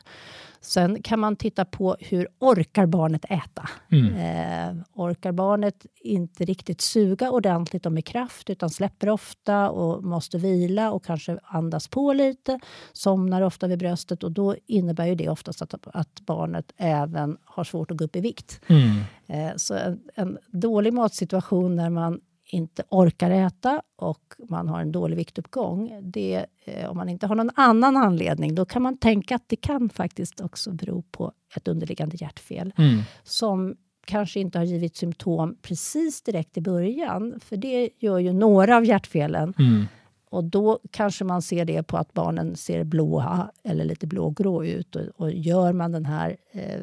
Sen 0.62 1.01
kan 1.01 1.19
man 1.19 1.36
titta 1.36 1.65
på 1.65 1.95
hur 1.99 2.27
orkar 2.39 2.86
barnet 2.86 3.25
äta? 3.29 3.69
Mm. 3.91 4.15
Eh, 4.15 4.84
orkar 4.93 5.32
barnet 5.32 5.86
inte 6.01 6.45
riktigt 6.45 6.82
suga 6.82 7.32
ordentligt 7.32 7.86
och 7.86 7.91
med 7.91 8.06
kraft 8.06 8.49
utan 8.49 8.69
släpper 8.69 9.10
ofta 9.10 9.69
och 9.69 10.03
måste 10.03 10.38
vila 10.38 10.91
och 10.91 11.06
kanske 11.06 11.39
andas 11.43 11.88
på 11.88 12.13
lite, 12.13 12.60
somnar 12.93 13.41
ofta 13.41 13.67
vid 13.67 13.79
bröstet 13.79 14.23
och 14.23 14.32
då 14.32 14.56
innebär 14.65 15.06
ju 15.06 15.15
det 15.15 15.29
oftast 15.29 15.62
att, 15.62 15.73
att 15.93 16.21
barnet 16.21 16.73
även 16.77 17.38
har 17.45 17.63
svårt 17.63 17.91
att 17.91 17.97
gå 17.97 18.06
upp 18.06 18.15
i 18.15 18.21
vikt. 18.21 18.62
Mm. 18.67 18.99
Eh, 19.27 19.56
så 19.58 19.73
en, 19.73 19.99
en 20.15 20.38
dålig 20.47 20.93
matsituation 20.93 21.75
när 21.75 21.89
man 21.89 22.19
inte 22.53 22.83
orkar 22.89 23.31
äta 23.31 23.81
och 23.95 24.33
man 24.49 24.67
har 24.67 24.81
en 24.81 24.91
dålig 24.91 25.17
viktuppgång. 25.17 25.99
Det, 26.01 26.45
eh, 26.65 26.89
om 26.89 26.97
man 26.97 27.09
inte 27.09 27.27
har 27.27 27.35
någon 27.35 27.49
annan 27.55 27.97
anledning, 27.97 28.55
då 28.55 28.65
kan 28.65 28.81
man 28.81 28.97
tänka 28.97 29.35
att 29.35 29.43
det 29.47 29.55
kan 29.55 29.89
faktiskt 29.89 30.41
också 30.41 30.71
bero 30.71 31.01
på 31.01 31.31
ett 31.55 31.67
underliggande 31.67 32.15
hjärtfel 32.19 32.73
Mm. 32.77 33.01
som 33.23 33.75
kanske 34.05 34.39
inte 34.39 34.57
har 34.57 34.65
givit 34.65 34.95
symptom 34.95 35.55
precis 35.61 36.21
direkt 36.21 36.57
i 36.57 36.61
början. 36.61 37.39
För 37.39 37.57
det 37.57 37.89
gör 37.99 38.19
ju 38.19 38.33
några 38.33 38.77
av 38.77 38.85
hjärtfelen. 38.85 39.53
Mm. 39.59 39.85
Och 40.29 40.43
då 40.43 40.79
kanske 40.91 41.23
man 41.23 41.41
ser 41.41 41.65
det 41.65 41.83
på 41.83 41.97
att 41.97 42.13
barnen 42.13 42.55
ser 42.55 42.83
blåa 42.83 43.51
eller 43.63 43.85
lite 43.85 44.07
blågrå 44.07 44.65
ut. 44.65 44.95
Och, 44.95 45.01
och 45.15 45.31
gör 45.31 45.73
man 45.73 45.91
den 45.91 46.05
här 46.05 46.37
eh, 46.51 46.81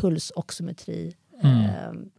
pulsoximetri 0.00 1.14
Mm. 1.42 1.60
eh, 1.64 1.70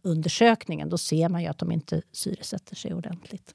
undersökningen, 0.02 0.88
då 0.88 0.98
ser 0.98 1.28
man 1.28 1.42
ju 1.42 1.48
att 1.48 1.58
de 1.58 1.72
inte 1.72 2.02
syresätter 2.12 2.76
sig 2.76 2.94
ordentligt. 2.94 3.54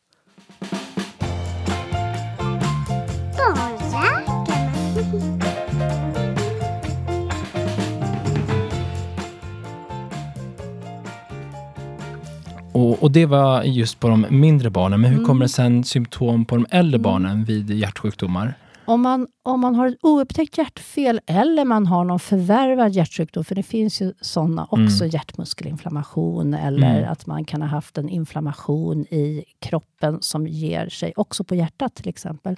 Och, 12.71 13.03
och 13.03 13.11
det 13.11 13.25
var 13.25 13.63
just 13.63 13.99
på 13.99 14.07
de 14.09 14.25
mindre 14.29 14.69
barnen. 14.69 15.01
Men 15.01 15.09
hur 15.09 15.17
Mm. 15.17 15.27
kommer 15.27 15.45
det 15.45 15.49
sen 15.49 15.83
symptom 15.83 16.45
på 16.45 16.55
de 16.55 16.65
äldre 16.69 16.99
barnen 16.99 17.43
vid 17.45 17.69
hjärtsjukdomar? 17.71 18.53
Om 18.87 19.01
man, 19.01 19.27
om 19.43 19.59
man 19.59 19.75
har 19.75 19.87
ett 19.87 19.97
oupptäckt 20.01 20.57
hjärtfel 20.57 21.21
eller 21.25 21.65
man 21.65 21.85
har 21.87 22.03
någon 22.03 22.19
förvärvad 22.19 22.91
hjärtsjukdom, 22.91 23.43
för 23.43 23.55
det 23.55 23.63
finns 23.63 24.01
ju 24.01 24.13
sådana 24.21 24.67
också, 24.71 25.03
Mm. 25.03 25.09
hjärtmuskelinflammation 25.09 26.53
eller 26.53 26.97
Mm. 26.99 27.11
att 27.11 27.25
man 27.25 27.45
kan 27.45 27.61
ha 27.61 27.69
haft 27.69 27.97
en 27.97 28.09
inflammation 28.09 29.01
i 29.05 29.43
kroppen 29.59 30.17
som 30.21 30.47
ger 30.47 30.89
sig 30.89 31.13
också 31.15 31.43
på 31.43 31.55
hjärtat 31.55 31.95
till 31.95 32.09
exempel. 32.09 32.55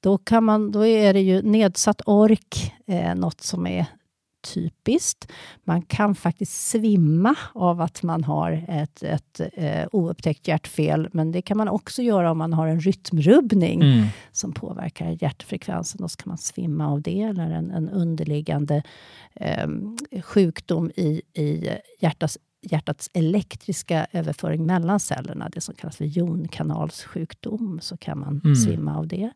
Då, 0.00 0.18
kan 0.18 0.44
man, 0.44 0.70
då 0.72 0.86
är 0.86 1.12
det 1.14 1.20
ju 1.20 1.42
nedsatt 1.42 2.00
ork, 2.06 2.72
eh, 2.86 3.14
något 3.14 3.40
som 3.40 3.66
är 3.66 3.86
typiskt. 4.42 5.32
Man 5.64 5.82
kan 5.82 6.14
faktiskt 6.14 6.68
svimma 6.68 7.34
av 7.54 7.80
att 7.80 8.02
man 8.02 8.24
har 8.24 8.64
ett, 8.68 9.02
ett 9.02 9.40
eh, 9.54 9.86
oupptäckt 9.92 10.48
hjärtfel, 10.48 11.08
men 11.12 11.32
det 11.32 11.42
kan 11.42 11.56
man 11.56 11.68
också 11.68 12.02
göra 12.02 12.30
om 12.30 12.38
man 12.38 12.52
har 12.52 12.66
en 12.66 12.80
rytmrubbning 12.80 13.82
Mm. 13.82 14.06
som 14.32 14.52
påverkar 14.52 15.16
hjärtfrekvensen. 15.22 16.00
Då 16.00 16.08
ska 16.08 16.28
man 16.28 16.38
svimma 16.38 16.88
av 16.88 17.02
det, 17.02 17.20
eller 17.22 17.50
en, 17.50 17.70
en 17.70 17.88
underliggande 17.88 18.82
eh, 19.34 19.68
sjukdom 20.22 20.90
i, 20.96 21.22
i 21.34 21.70
hjärtats, 22.00 22.38
hjärtats 22.62 23.10
elektriska 23.14 24.06
överföring 24.12 24.66
mellan 24.66 25.00
cellerna, 25.00 25.48
det 25.52 25.60
som 25.60 25.74
kallas 25.74 25.96
för 25.96 26.04
jonkanalssjukdom, 26.04 27.78
så 27.82 27.96
kan 27.96 28.18
man 28.18 28.40
Mm. 28.44 28.56
svimma 28.56 28.96
av 28.98 29.06
det. 29.08 29.30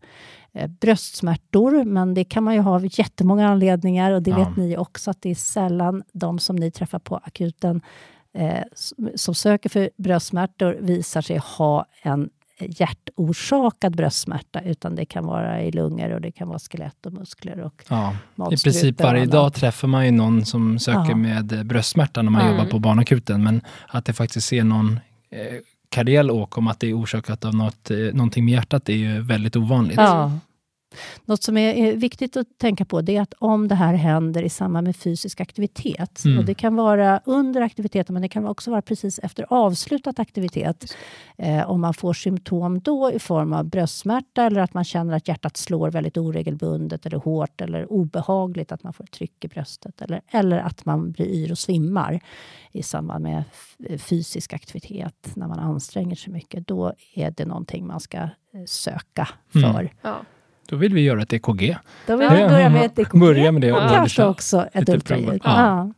Eh, 0.53 0.67
bröstsmärtor, 0.71 1.85
men 1.85 2.15
det 2.15 2.25
kan 2.25 2.45
man 2.45 2.55
ju 2.55 2.61
ha 2.61 2.75
av 2.75 2.87
jättemånga 2.99 3.49
anledningar 3.49 4.11
och 4.13 4.23
det 4.23 4.31
Ja. 4.31 4.37
vet 4.37 4.57
ni 4.57 4.77
också 4.77 5.11
att 5.11 5.23
det 5.23 5.31
är 5.31 5.35
sällan 5.35 6.03
de 6.13 6.39
som 6.39 6.57
ni 6.57 6.71
träffar 6.71 6.99
på 6.99 7.17
akuten 7.17 7.81
eh, 8.33 8.63
som 9.15 9.35
söker 9.35 9.69
för 9.69 9.91
bröstsmärtor 9.97 10.77
visar 10.81 11.21
sig 11.21 11.39
ha 11.39 11.87
en 12.03 12.31
hjärtorsakad 12.61 13.97
bröstsmärta, 13.97 14.61
utan 14.61 14.95
det 14.95 15.05
kan 15.05 15.27
vara 15.27 15.63
i 15.63 15.71
lungor 15.73 16.11
och 16.11 16.21
det 16.21 16.33
kan 16.33 16.49
vara 16.49 16.59
skelett 16.59 17.07
och 17.07 17.13
muskler 17.13 17.61
och 17.61 17.85
Ja. 17.89 18.17
I 18.37 18.57
princip 18.57 19.01
varje 19.03 19.27
dag 19.27 19.55
träffar 19.55 19.89
man 19.89 20.05
ju 20.07 20.11
någon 20.11 20.45
som 20.45 20.79
söker 20.79 21.11
Ja. 21.11 21.17
med 21.17 21.53
eh, 21.53 21.63
bröstsmärta 21.63 22.23
när 22.23 22.31
man 22.31 22.41
Mm. 22.43 22.57
jobbar 22.57 22.71
på 22.71 22.79
barnakuten. 22.79 23.43
Men 23.45 23.61
att 23.89 24.05
det 24.05 24.13
faktiskt 24.13 24.53
är 24.53 24.65
någon 24.65 25.01
eh, 25.31 25.39
kardiell 25.89 26.31
åkomma, 26.31 26.71
att 26.71 26.81
det 26.81 26.87
är 26.91 26.99
orsakat 27.01 27.45
av 27.45 27.55
något, 27.55 27.91
eh, 27.91 27.97
någonting 27.99 28.45
med 28.45 28.55
hjärtat, 28.55 28.89
är 28.89 28.93
ju 28.93 29.21
väldigt 29.21 29.57
ovanligt. 29.57 29.97
Ja. 29.97 30.33
Något 31.25 31.43
som 31.43 31.57
är, 31.57 31.97
viktigt 31.97 32.37
att 32.37 32.47
tänka 32.59 32.85
på 32.85 33.01
det 33.01 33.17
är 33.17 33.21
att 33.23 33.35
om 33.39 33.69
det 33.69 33.75
här 33.75 33.95
händer 33.95 34.43
i 34.43 34.49
samband 34.49 34.87
med 34.87 34.97
fysisk 34.97 35.41
aktivitet, 35.41 36.25
Mm. 36.25 36.39
och 36.39 36.45
det 36.45 36.55
kan 36.55 36.77
vara 36.77 37.21
under 37.25 37.61
aktiviteten, 37.61 38.13
men 38.15 38.23
det 38.23 38.29
kan 38.29 38.47
också 38.47 38.71
vara 38.71 38.83
precis 38.83 39.19
efter 39.23 39.47
avslutad 39.51 40.13
aktivitet, 40.17 40.97
eh, 41.39 41.71
om 41.71 41.81
man 41.81 41.95
får 41.95 42.13
symptom 42.15 42.81
då 42.81 43.13
i 43.13 43.19
form 43.19 43.53
av 43.53 43.65
bröstsmärta 43.65 44.43
eller 44.43 44.61
att 44.61 44.75
man 44.75 44.85
känner 44.85 45.17
att 45.17 45.29
hjärtat 45.29 45.57
slår 45.57 45.91
väldigt 45.91 46.17
oregelbundet 46.17 47.07
eller 47.07 47.19
hårt 47.19 47.61
eller 47.61 47.93
obehagligt, 47.93 48.73
att 48.73 48.83
man 48.83 48.93
får 48.93 49.05
ett 49.05 49.11
tryck 49.13 49.45
i 49.45 49.49
bröstet 49.49 50.03
eller, 50.03 50.21
eller 50.31 50.59
att 50.59 50.85
man 50.85 51.13
blir 51.13 51.27
yr 51.27 51.51
och 51.51 51.59
svimmar 51.59 52.21
i 52.73 52.83
samband 52.83 53.23
med 53.23 53.45
f- 53.53 54.01
fysisk 54.03 54.53
aktivitet, 54.53 55.31
när 55.35 55.49
man 55.49 55.59
anstränger 55.59 56.17
sig 56.17 56.33
mycket, 56.33 56.67
då 56.67 56.93
är 57.15 57.31
det 57.31 57.45
någonting 57.45 57.87
man 57.87 58.01
ska 58.01 58.19
eh, 58.19 58.29
söka 58.67 59.29
Mm. 59.55 59.73
för. 59.73 59.93
Ja. 60.03 60.17
Då 60.69 60.77
vill 60.77 60.95
vi 60.95 61.01
göra 61.01 61.23
ett 61.23 61.33
EKG. 61.33 61.77
Då 62.07 62.17
vill 62.17 62.29
vi 62.29 62.49
börja 62.49 62.71
med 62.71 62.85
ett 62.85 62.99
EKG 62.99 63.19
Börja 63.21 63.53
med 63.53 63.63
det 63.63 63.73
och 63.73 63.91
kanske 63.91 64.25
också 64.25 64.67
ett 64.73 64.89
ultraljud. 64.89 65.41
Ja. 65.45 65.61
Ja. 65.61 65.93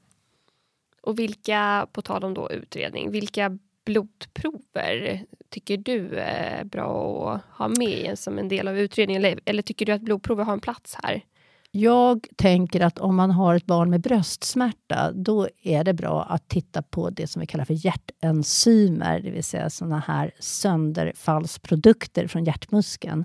Och 1.03 1.19
vilka, 1.19 1.87
på 1.93 2.03
tal 2.03 2.25
om 2.25 2.35
då 2.35 2.51
utredning, 2.51 3.11
vilka 3.11 3.59
blodprover 3.87 5.25
tycker 5.51 5.77
du 5.77 6.19
är 6.19 6.65
bra 6.65 7.33
att 7.35 7.59
ha 7.59 7.69
med 7.69 8.19
som 8.19 8.39
en 8.39 8.49
del 8.49 8.69
av 8.69 8.79
utredningen? 8.79 9.25
Eller, 9.25 9.41
eller 9.45 9.63
tycker 9.63 9.87
du 9.87 9.93
att 9.93 10.03
blodprover 10.03 10.45
har 10.45 10.53
en 10.53 10.61
plats 10.61 10.97
här? 11.03 11.23
Jag 11.71 12.27
tänker 12.37 12.81
att 12.81 12.99
om 12.99 13.17
man 13.17 13.31
har 13.31 13.55
ett 13.55 13.67
barn 13.67 13.91
med 13.91 14.01
bröstsmärta, 14.01 15.13
då 15.13 15.49
är 15.63 15.85
det 15.85 15.95
bra 15.95 16.23
att 16.23 16.49
titta 16.49 16.83
på 16.83 17.11
det 17.11 17.27
som 17.27 17.41
vi 17.41 17.47
kallar 17.47 17.65
för 17.65 17.87
hjärtenzymer, 17.87 19.21
det 19.21 19.31
vill 19.31 19.45
säga 19.45 19.71
sådana 19.71 19.99
här 20.07 20.31
sönderfallsprodukter 20.41 22.27
från 22.27 22.45
hjärtmuskeln. 22.45 23.25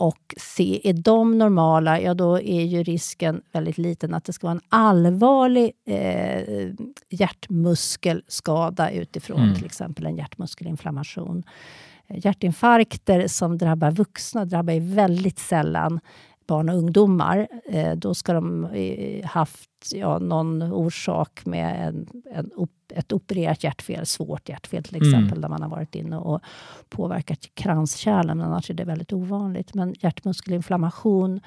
Och 0.00 0.34
se, 0.36 0.88
är 0.88 0.92
de 0.92 1.38
normala, 1.38 2.00
ja 2.00 2.14
då 2.14 2.40
är 2.40 2.62
ju 2.64 2.82
risken 2.82 3.42
väldigt 3.52 3.78
liten 3.78 4.14
att 4.14 4.24
det 4.24 4.32
ska 4.32 4.46
vara 4.46 4.54
en 4.54 4.60
allvarlig 4.68 5.72
eh, 5.86 6.68
hjärtmuskelskada 7.10 8.90
utifrån 8.90 9.40
Mm. 9.40 9.54
till 9.54 9.64
exempel 9.64 10.06
en 10.06 10.16
hjärtmuskelinflammation. 10.16 11.42
Eh, 12.08 12.16
Hjärtinfarkter 12.24 13.26
som 13.28 13.58
drabbar 13.58 13.90
vuxna 13.90 14.44
drabbar 14.44 14.72
ju 14.72 14.80
väldigt 14.94 15.38
sällan 15.38 16.00
barn 16.50 16.68
och 16.68 16.76
ungdomar. 16.76 17.48
Eh, 17.64 17.92
då 17.96 18.14
ska 18.14 18.32
de 18.32 18.64
eh, 18.64 19.24
haft 19.26 19.70
ja, 19.94 20.18
någon 20.18 20.62
orsak 20.62 21.46
med 21.46 21.88
en, 21.88 22.06
en, 22.34 22.50
op- 22.56 22.92
ett 22.94 23.12
opererat 23.12 23.64
hjärtfel, 23.64 24.06
svårt 24.06 24.48
hjärtfel 24.48 24.84
till 24.84 24.96
Mm. 24.96 25.08
exempel, 25.08 25.40
där 25.40 25.48
man 25.48 25.62
har 25.62 25.68
varit 25.70 25.94
inne 25.94 26.16
och 26.18 26.40
påverkat 26.88 27.38
kranskärlen, 27.54 28.40
annars 28.40 28.70
är 28.70 28.74
det 28.74 28.84
väldigt 28.84 29.12
ovanligt. 29.12 29.74
Men 29.74 29.94
hjärtmuskelinflammation 29.98 31.40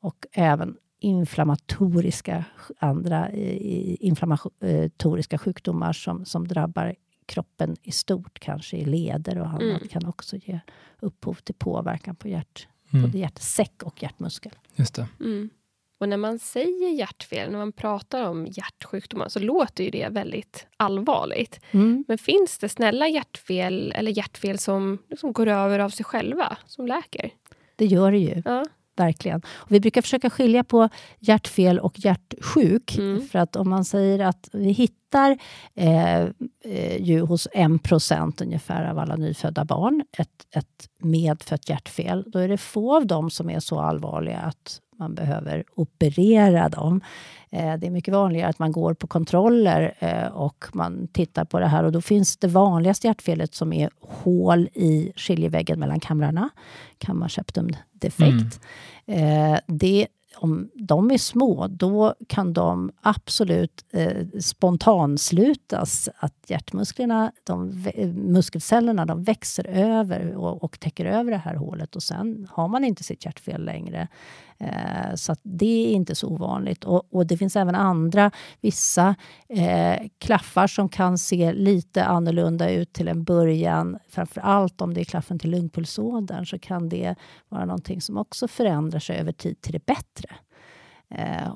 och 0.00 0.26
även 0.32 0.76
inflammatoriska 1.00 2.44
andra 2.78 3.28
eh, 3.28 3.96
inflammatoriska 4.06 5.38
sjukdomar 5.38 5.92
som, 5.92 6.24
som 6.24 6.48
drabbar 6.48 6.94
kroppen 7.26 7.76
i 7.82 7.90
stort, 7.92 8.38
kanske 8.40 8.76
i 8.76 8.84
leder 8.84 9.38
och 9.38 9.46
annat, 9.46 9.62
Mm. 9.62 9.88
kan 9.88 10.06
också 10.06 10.36
ge 10.36 10.60
upphov 11.00 11.34
till 11.34 11.54
påverkan 11.54 12.16
på 12.16 12.28
hjärt, 12.28 12.68
Mm. 12.90 13.06
både 13.06 13.18
hjärtsäck 13.18 13.82
och 13.82 14.02
hjärtmuskel. 14.02 14.52
Just 14.76 14.94
det. 14.94 15.06
Mm. 15.20 15.50
Och 16.00 16.08
när 16.08 16.16
man 16.16 16.38
säger 16.38 16.90
hjärtfel, 16.90 17.50
när 17.50 17.58
man 17.58 17.72
pratar 17.72 18.22
om 18.22 18.46
hjärtsjukdomar, 18.46 19.28
så 19.28 19.38
låter 19.38 19.84
ju 19.84 19.90
det 19.90 20.08
väldigt 20.08 20.66
allvarligt. 20.76 21.60
Mm. 21.70 22.04
Men 22.08 22.18
finns 22.18 22.58
det 22.58 22.68
snälla 22.68 23.08
hjärtfel 23.08 23.92
eller 23.96 24.10
hjärtfel 24.10 24.58
som 24.58 24.98
liksom 25.08 25.32
går 25.32 25.46
över 25.46 25.78
av 25.78 25.90
sig 25.90 26.04
själva, 26.04 26.56
som 26.66 26.86
läker? 26.86 27.30
Det 27.76 27.86
gör 27.86 28.12
det 28.12 28.18
ju. 28.18 28.42
Ja. 28.44 28.64
Verkligen. 28.98 29.42
Och 29.54 29.72
vi 29.72 29.80
brukar 29.80 30.02
försöka 30.02 30.30
skilja 30.30 30.64
på 30.64 30.88
hjärtfel 31.18 31.78
och 31.78 31.98
hjärtsjuk. 31.98 32.98
Mm. 32.98 33.28
För 33.28 33.38
att 33.38 33.56
om 33.56 33.70
man 33.70 33.84
säger 33.84 34.18
att 34.18 34.48
vi 34.52 34.70
hittar 34.70 35.38
eh, 35.74 36.22
eh, 36.64 37.02
ju 37.02 37.20
hos 37.20 37.48
1 37.52 38.42
ungefär 38.42 38.90
av 38.90 38.98
alla 38.98 39.16
nyfödda 39.16 39.64
barn 39.64 40.04
ett, 40.18 40.46
ett 40.50 40.88
medfött 40.98 41.68
hjärtfel, 41.68 42.24
då 42.26 42.38
är 42.38 42.48
det 42.48 42.58
få 42.58 42.96
av 42.96 43.06
dem 43.06 43.30
som 43.30 43.50
är 43.50 43.60
så 43.60 43.80
allvarliga 43.80 44.38
att 44.38 44.80
man 44.98 45.14
behöver 45.14 45.64
operera 45.74 46.68
dem. 46.68 47.00
Eh, 47.50 47.76
det 47.76 47.86
är 47.86 47.90
mycket 47.90 48.14
vanligare 48.14 48.48
att 48.48 48.58
man 48.58 48.72
går 48.72 48.94
på 48.94 49.06
kontroller 49.06 49.94
eh, 49.98 50.26
och 50.26 50.64
man 50.72 51.08
tittar 51.12 51.44
på 51.44 51.60
det 51.60 51.66
här 51.66 51.84
och 51.84 51.92
då 51.92 52.00
finns 52.00 52.36
det 52.36 52.48
vanligaste 52.48 53.06
hjärtfelet 53.06 53.54
som 53.54 53.72
är 53.72 53.90
hål 54.00 54.68
i 54.74 55.12
skiljeväggen 55.16 55.80
mellan 55.80 56.00
kamrarna, 56.00 56.48
kammarseptum 56.98 57.70
defekt. 57.92 58.60
Eh, 59.06 59.58
det, 59.66 60.06
om 60.36 60.70
de 60.74 61.10
är 61.10 61.18
små, 61.18 61.66
då 61.66 62.14
kan 62.28 62.52
de 62.52 62.90
absolut 63.00 63.84
eh, 63.92 64.26
spontanslutas. 64.40 66.08
Att 66.18 66.34
hjärtmusklerna, 66.46 67.32
de, 67.44 67.84
muskelcellerna, 68.14 69.06
de 69.06 69.22
växer 69.22 69.66
över 69.66 70.36
och, 70.36 70.64
och 70.64 70.80
täcker 70.80 71.04
över 71.04 71.30
det 71.30 71.38
här 71.38 71.54
hålet 71.54 71.96
och 71.96 72.02
sen 72.02 72.48
har 72.50 72.68
man 72.68 72.84
inte 72.84 73.04
sitt 73.04 73.24
hjärtfel 73.24 73.64
längre. 73.64 74.08
Eh, 74.60 75.14
så 75.14 75.32
att 75.32 75.40
det 75.42 75.86
är 75.86 75.92
inte 75.92 76.14
så 76.14 76.28
ovanligt. 76.28 76.84
Och, 76.84 77.14
och 77.14 77.26
det 77.26 77.36
finns 77.36 77.56
även 77.56 77.74
andra, 77.74 78.30
vissa 78.60 79.14
eh, 79.48 80.06
klaffar 80.18 80.66
som 80.66 80.88
kan 80.88 81.18
se 81.18 81.52
lite 81.52 82.04
annorlunda 82.04 82.70
ut 82.70 82.92
till 82.92 83.08
en 83.08 83.24
början. 83.24 83.98
Framför 84.08 84.40
allt 84.40 84.80
om 84.80 84.94
det 84.94 85.00
är 85.00 85.04
klaffen 85.04 85.38
till 85.38 85.50
lungpulsådern 85.50 86.46
så 86.46 86.58
kan 86.58 86.88
det 86.88 87.14
vara 87.48 87.64
någonting 87.64 88.00
som 88.00 88.16
också 88.16 88.48
förändrar 88.48 89.00
sig 89.00 89.18
över 89.18 89.32
tid 89.32 89.60
till 89.60 89.72
det 89.72 89.86
bättre 89.86 90.28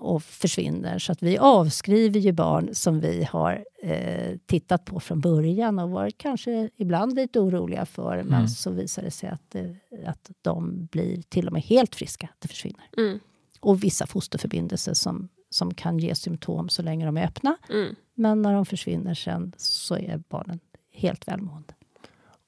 och 0.01 0.23
försvinner. 0.23 0.99
Så 0.99 1.13
att 1.13 1.23
vi 1.23 1.39
avskriver 1.39 2.21
ju 2.21 2.33
barn 2.33 2.69
som 2.73 3.01
vi 3.01 3.25
har 3.25 3.65
eh, 3.83 4.37
tittat 4.47 4.85
på 4.85 5.01
från 5.01 5.21
början 5.21 5.79
och 5.79 5.91
varit 5.91 6.19
kanske 6.19 6.71
ibland 6.77 7.15
lite 7.15 7.41
oroliga 7.41 7.87
för. 7.87 8.17
Men 8.23 8.35
Mm. 8.35 8.49
så 8.49 8.71
visar 8.71 9.03
det 9.03 9.11
sig 9.11 9.29
att, 9.29 9.51
det, 9.51 9.77
att 10.07 10.31
de 10.43 10.87
blir 10.87 11.23
till 11.23 11.47
och 11.47 11.53
med 11.53 11.63
helt 11.63 11.95
friska. 11.95 12.29
Det 12.39 12.49
försvinner. 12.49 12.85
Mm. 12.97 13.21
Och 13.61 13.85
vissa 13.85 14.07
fosterförbindelser 14.07 14.95
som, 14.95 15.29
som 15.51 15.75
kan 15.75 15.99
ge 15.99 16.15
symptom 16.15 16.69
så 16.69 16.83
länge 16.83 17.07
de 17.07 17.17
är 17.17 17.27
öppna. 17.27 17.57
Mm. 17.71 17.95
Men 18.15 18.43
när 18.43 18.55
de 18.55 18.67
försvinner 18.67 19.15
sen 19.15 19.53
så 19.57 19.95
är 19.97 20.23
barnen 20.29 20.61
helt 20.93 21.29
välmående. 21.29 21.75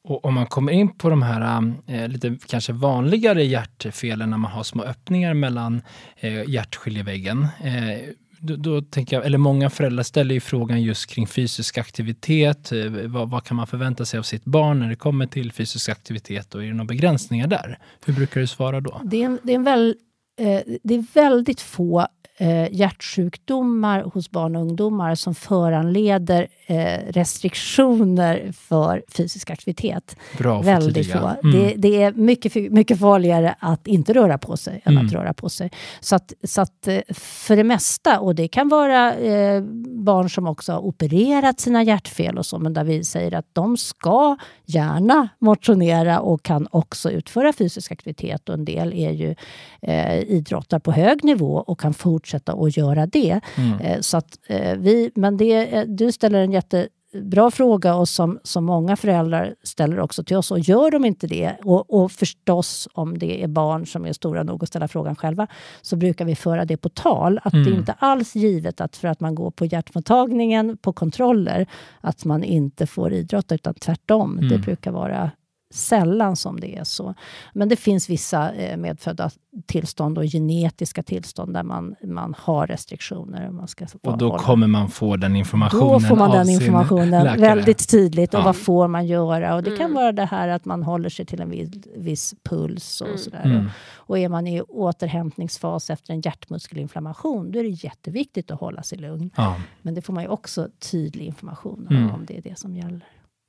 Och 0.09 0.25
om 0.25 0.35
man 0.35 0.47
kommer 0.47 0.73
in 0.73 0.89
på 0.89 1.11
de 1.11 1.23
här 1.23 1.59
um, 1.59 1.75
eh, 1.87 2.09
lite 2.09 2.39
kanske 2.47 2.73
vanligare 2.73 3.45
hjärtfelen 3.45 4.31
när 4.31 4.39
man 4.39 4.51
har 4.51 4.63
små 4.63 4.83
öppningar 4.83 5.35
mellan 5.35 5.83
eh, 6.17 6.51
hjärtskiljeväggen. 6.51 7.43
Eh, 7.43 7.99
då, 8.41 8.57
då 8.57 8.83
tänker 8.83 9.17
jag, 9.17 9.27
eller 9.27 9.39
många 9.39 9.71
föräldrar 9.71 10.03
ställer 10.03 10.35
ju 10.35 10.41
frågan 10.41 10.83
just 10.83 11.07
kring 11.07 11.27
fysisk 11.27 11.79
aktivitet. 11.79 12.73
Eh, 12.73 12.91
vad, 13.07 13.31
vad 13.31 13.45
kan 13.45 13.57
man 13.57 13.67
förvänta 13.67 14.05
sig 14.05 14.19
av 14.19 14.23
sitt 14.23 14.45
barn 14.45 14.79
när 14.79 14.89
det 14.89 14.97
kommer 14.97 15.27
till 15.27 15.53
fysisk 15.53 15.89
aktivitet 15.89 16.55
och 16.55 16.63
är 16.63 16.67
det 16.67 16.75
några 16.75 16.85
begränsningar 16.85 17.47
där? 17.47 17.79
Hur 18.05 18.15
brukar 18.15 18.41
du 18.41 18.47
svara 18.47 18.81
då? 18.81 19.01
Det 19.05 19.23
är, 19.23 19.27
en, 19.27 19.39
det 19.43 19.53
är, 19.53 19.57
en 19.57 19.65
väl, 19.65 19.95
eh, 20.41 20.61
det 20.83 20.95
är 20.95 21.15
väldigt 21.15 21.61
få 21.61 22.07
eh, 22.39 22.73
hjärtsjukdomar 22.73 24.01
hos 24.03 24.31
barn 24.31 24.57
och 24.57 24.63
ungdomar 24.63 25.15
som 25.15 25.35
föranleder 25.35 26.49
eh, 26.67 26.99
restriktioner 27.13 28.53
för 28.53 29.03
fysisk 29.09 29.51
aktivitet. 29.51 30.17
Bra 30.39 30.63
Väldigt 30.63 31.13
få. 31.13 31.19
Mm. 31.19 31.53
Det, 31.53 31.75
det 31.77 32.03
är 32.03 32.13
mycket, 32.13 32.73
mycket 32.73 32.99
farligare 32.99 33.55
att 33.59 33.87
inte 33.87 34.13
röra 34.13 34.39
på 34.39 34.57
sig 34.57 34.81
än 34.85 34.95
Mm. 34.95 35.07
att 35.07 35.13
röra 35.13 35.35
på 35.35 35.49
sig. 35.49 35.71
Så 36.01 36.17
att, 36.17 36.33
så 36.45 36.61
att 36.61 36.89
eh, 36.89 36.99
för 37.15 37.57
det 37.57 37.65
mesta, 37.65 38.21
och 38.21 38.35
det 38.35 38.49
kan 38.49 38.69
vara 38.69 39.15
eh, 39.15 39.63
barn 39.87 40.31
som 40.31 40.47
också 40.47 40.73
har 40.73 40.81
opererat 40.81 41.61
sina 41.61 41.83
hjärtfel 41.83 42.39
och 42.39 42.47
så, 42.47 42.59
men 42.59 42.73
där 42.73 42.85
vi 42.85 43.05
säger 43.05 43.35
att 43.35 43.47
de 43.53 43.77
ska 43.77 44.37
gärna 44.65 45.29
motionera 45.39 46.21
och 46.21 46.43
kan 46.43 46.69
också 46.71 47.11
utföra 47.11 47.53
fysisk 47.53 47.93
aktivitet. 47.93 48.49
Och 48.49 48.55
en 48.55 48.65
del 48.65 48.93
är 48.93 49.11
ju 49.11 49.35
eh, 49.83 50.19
idrottar 50.19 50.79
på 50.79 50.93
hög 50.93 51.25
nivå 51.25 51.55
och 51.57 51.81
kan 51.81 51.95
fortsätta 52.25 52.53
att 52.53 52.77
göra 52.77 53.07
det. 53.07 53.41
Mm. 53.57 53.79
Eh, 53.81 54.01
Så 54.01 54.17
att, 54.17 54.39
eh, 54.49 54.77
vi, 54.79 55.11
men 55.15 55.37
det, 55.37 55.75
eh, 55.77 55.85
du 55.87 56.13
ställer 56.13 56.41
en 56.41 56.53
jättebra 56.53 57.51
fråga 57.51 57.95
och 57.95 58.09
som, 58.09 58.39
som 58.43 58.65
många 58.65 58.97
föräldrar 58.97 59.55
ställer 59.63 60.01
också 60.01 60.25
till 60.25 60.37
oss. 60.37 60.51
Och 60.51 60.59
gör 60.59 60.91
de 60.91 61.05
inte 61.05 61.27
det, 61.27 61.57
och, 61.65 61.91
och 61.95 62.13
förstås 62.13 62.89
om 62.95 63.19
det 63.19 63.43
är 63.43 63.49
barn 63.49 63.87
som 63.87 64.07
är 64.07 64.13
stora 64.13 64.43
nog 64.43 64.63
att 64.63 64.69
ställa 64.69 64.89
frågan 64.89 65.17
själva, 65.17 65.47
så 65.83 65.97
brukar 65.97 66.25
vi 66.25 66.35
föra 66.37 66.65
det 66.65 66.77
på 66.77 66.89
tal. 66.89 67.39
Att 67.45 67.53
det 67.53 67.59
Mm. 67.59 67.73
är 67.73 67.79
inte 67.79 67.93
alls 67.99 68.35
givet 68.37 68.81
att 68.81 68.97
för 68.97 69.09
att 69.09 69.21
man 69.21 69.35
går 69.35 69.51
på 69.51 69.65
hjärtmottagningen 69.65 70.77
på 70.77 70.93
kontroller, 70.93 71.67
att 72.01 72.25
man 72.25 72.45
inte 72.45 72.87
får 72.87 73.13
idrotta, 73.13 73.55
utan 73.55 73.75
tvärtom. 73.75 74.37
Det 74.41 74.47
Mm. 74.55 74.61
brukar 74.61 74.93
vara 74.93 75.31
sällan 75.75 76.37
som 76.37 76.61
det 76.61 76.77
är 76.79 76.85
så. 76.85 77.15
Men 77.53 77.69
det 77.69 77.77
finns 77.77 78.11
vissa 78.11 78.53
eh, 78.53 78.77
medfödda 78.77 79.31
tillstånd 79.67 80.19
och 80.19 80.25
genetiska 80.25 81.03
tillstånd 81.03 81.55
där 81.55 81.63
man, 81.63 81.95
man 82.05 82.35
har 82.39 82.67
restriktioner. 82.67 83.51
Man 83.51 83.69
ska 83.69 83.87
Och 84.03 84.19
då 84.19 84.29
hålla- 84.29 84.43
kommer 84.43 84.67
man 84.67 84.89
få 84.89 85.17
den 85.17 85.37
informationen 85.37 85.89
då 85.93 86.01
får 86.01 86.17
man 86.17 86.31
den 86.31 86.49
informationen 86.49 87.25
läkare. 87.25 87.41
väldigt 87.41 87.89
tydligt. 87.91 88.35
Och 88.35 88.41
Ja. 88.41 88.45
vad 88.45 88.57
får 88.57 88.89
man 88.89 89.07
göra? 89.07 89.55
Och 89.55 89.63
det 89.63 89.71
kan 89.71 89.81
Mm. 89.81 89.95
vara 89.95 90.13
det 90.13 90.25
här 90.25 90.49
att 90.49 90.65
man 90.65 90.83
håller 90.83 91.09
sig 91.09 91.27
till 91.27 91.41
en 91.41 91.51
viss, 91.51 91.71
viss 91.97 92.35
puls 92.43 93.01
och 93.01 93.07
Mm. 93.07 93.19
sådär. 93.19 93.45
Mm. 93.45 93.71
Och 93.97 94.19
är 94.19 94.29
man 94.29 94.47
i 94.47 94.61
återhämtningsfas 94.63 95.91
efter 95.91 96.13
en 96.13 96.21
hjärtmuskelinflammation, 96.21 97.53
då 97.53 97.59
är 97.59 97.63
det 97.63 97.69
jätteviktigt 97.85 98.51
att 98.51 98.61
hålla 98.61 98.83
sig 98.83 98.99
lugn. 98.99 99.31
Ja. 99.37 99.57
Men 99.83 99.95
det 99.95 100.03
får 100.03 100.13
man 100.13 100.23
ju 100.23 100.29
också 100.29 100.69
tydlig 100.91 101.27
information 101.27 101.87
Mm. 101.91 102.11
om 102.15 102.25
det 102.27 102.37
är 102.37 102.43
det 102.43 102.59
som 102.59 102.77
gäller. 102.77 103.01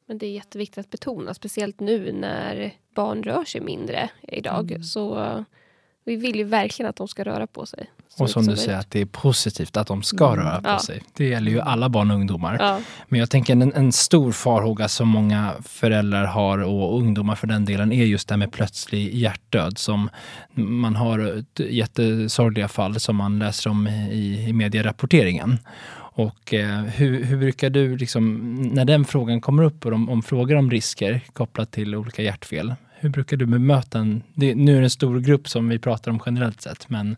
Men 0.07 0.17
det 0.17 0.25
är 0.25 0.31
jätteviktigt 0.31 0.77
att 0.77 0.89
betona, 0.89 1.33
speciellt 1.33 1.79
nu 1.79 2.11
när 2.11 2.71
barn 2.95 3.23
rör 3.23 3.43
sig 3.45 3.61
mindre 3.61 4.09
idag. 4.21 4.71
Mm. 4.71 4.83
Så 4.83 5.23
eh, 5.23 5.39
vi 6.05 6.15
vill 6.15 6.35
ju 6.35 6.43
verkligen 6.43 6.89
att 6.89 6.95
de 6.95 7.07
ska 7.07 7.23
röra 7.23 7.47
på 7.47 7.65
sig. 7.65 7.91
Och 8.19 8.29
som 8.29 8.45
du 8.47 8.55
säger, 8.57 8.77
att 8.79 8.91
det 8.91 9.01
är 9.01 9.05
positivt 9.05 9.77
att 9.77 9.87
de 9.87 10.03
ska 10.03 10.27
Mm. 10.33 10.45
röra 10.45 10.61
på 10.61 10.69
Ja. 10.69 10.79
sig. 10.79 11.03
Det 11.13 11.25
gäller 11.25 11.51
ju 11.51 11.59
alla 11.61 11.89
barn 11.89 12.11
och 12.11 12.17
ungdomar. 12.17 12.57
Ja. 12.59 12.79
Men 13.07 13.19
jag 13.19 13.29
tänker 13.29 13.53
en, 13.53 13.73
en 13.73 13.91
stor 13.91 14.31
farhåga 14.31 14.87
som 14.87 15.07
många 15.07 15.53
föräldrar 15.63 16.25
har 16.25 16.57
och 16.57 16.97
ungdomar 16.97 17.35
för 17.35 17.47
den 17.47 17.65
delen 17.65 17.91
är 17.91 18.05
just 18.05 18.27
det 18.27 18.33
här 18.33 18.37
med 18.37 18.51
plötslig 18.51 19.13
hjärtdöd 19.15 19.77
som 19.77 20.09
man 20.53 20.95
har 20.95 21.43
jättesorgliga 21.59 22.67
fall 22.67 22.99
som 22.99 23.15
man 23.15 23.39
läser 23.39 23.69
om 23.69 23.87
i, 23.87 24.45
i 24.49 24.53
medierapporteringen. 24.53 25.59
Och 26.17 26.53
eh, 26.53 26.81
hur, 26.81 27.23
hur 27.23 27.37
brukar 27.37 27.69
du, 27.69 27.97
liksom, 27.97 28.53
när 28.73 28.85
den 28.85 29.05
frågan 29.05 29.41
kommer 29.41 29.63
upp 29.63 29.85
och 29.85 29.93
om, 29.93 30.09
om 30.09 30.23
frågor 30.23 30.55
om 30.55 30.71
risker 30.71 31.21
kopplat 31.33 31.71
till 31.71 31.95
olika 31.95 32.21
hjärtfel, 32.21 32.75
hur 32.99 33.09
brukar 33.09 33.37
du 33.37 33.45
bemöta 33.45 33.99
en, 33.99 34.23
det, 34.33 34.55
nu 34.55 34.75
är 34.75 34.79
det 34.79 34.85
en 34.85 34.89
stor 34.89 35.19
grupp 35.19 35.49
som 35.49 35.69
vi 35.69 35.79
pratar 35.79 36.11
om 36.11 36.19
generellt 36.25 36.61
sett, 36.61 36.89
men 36.89 37.15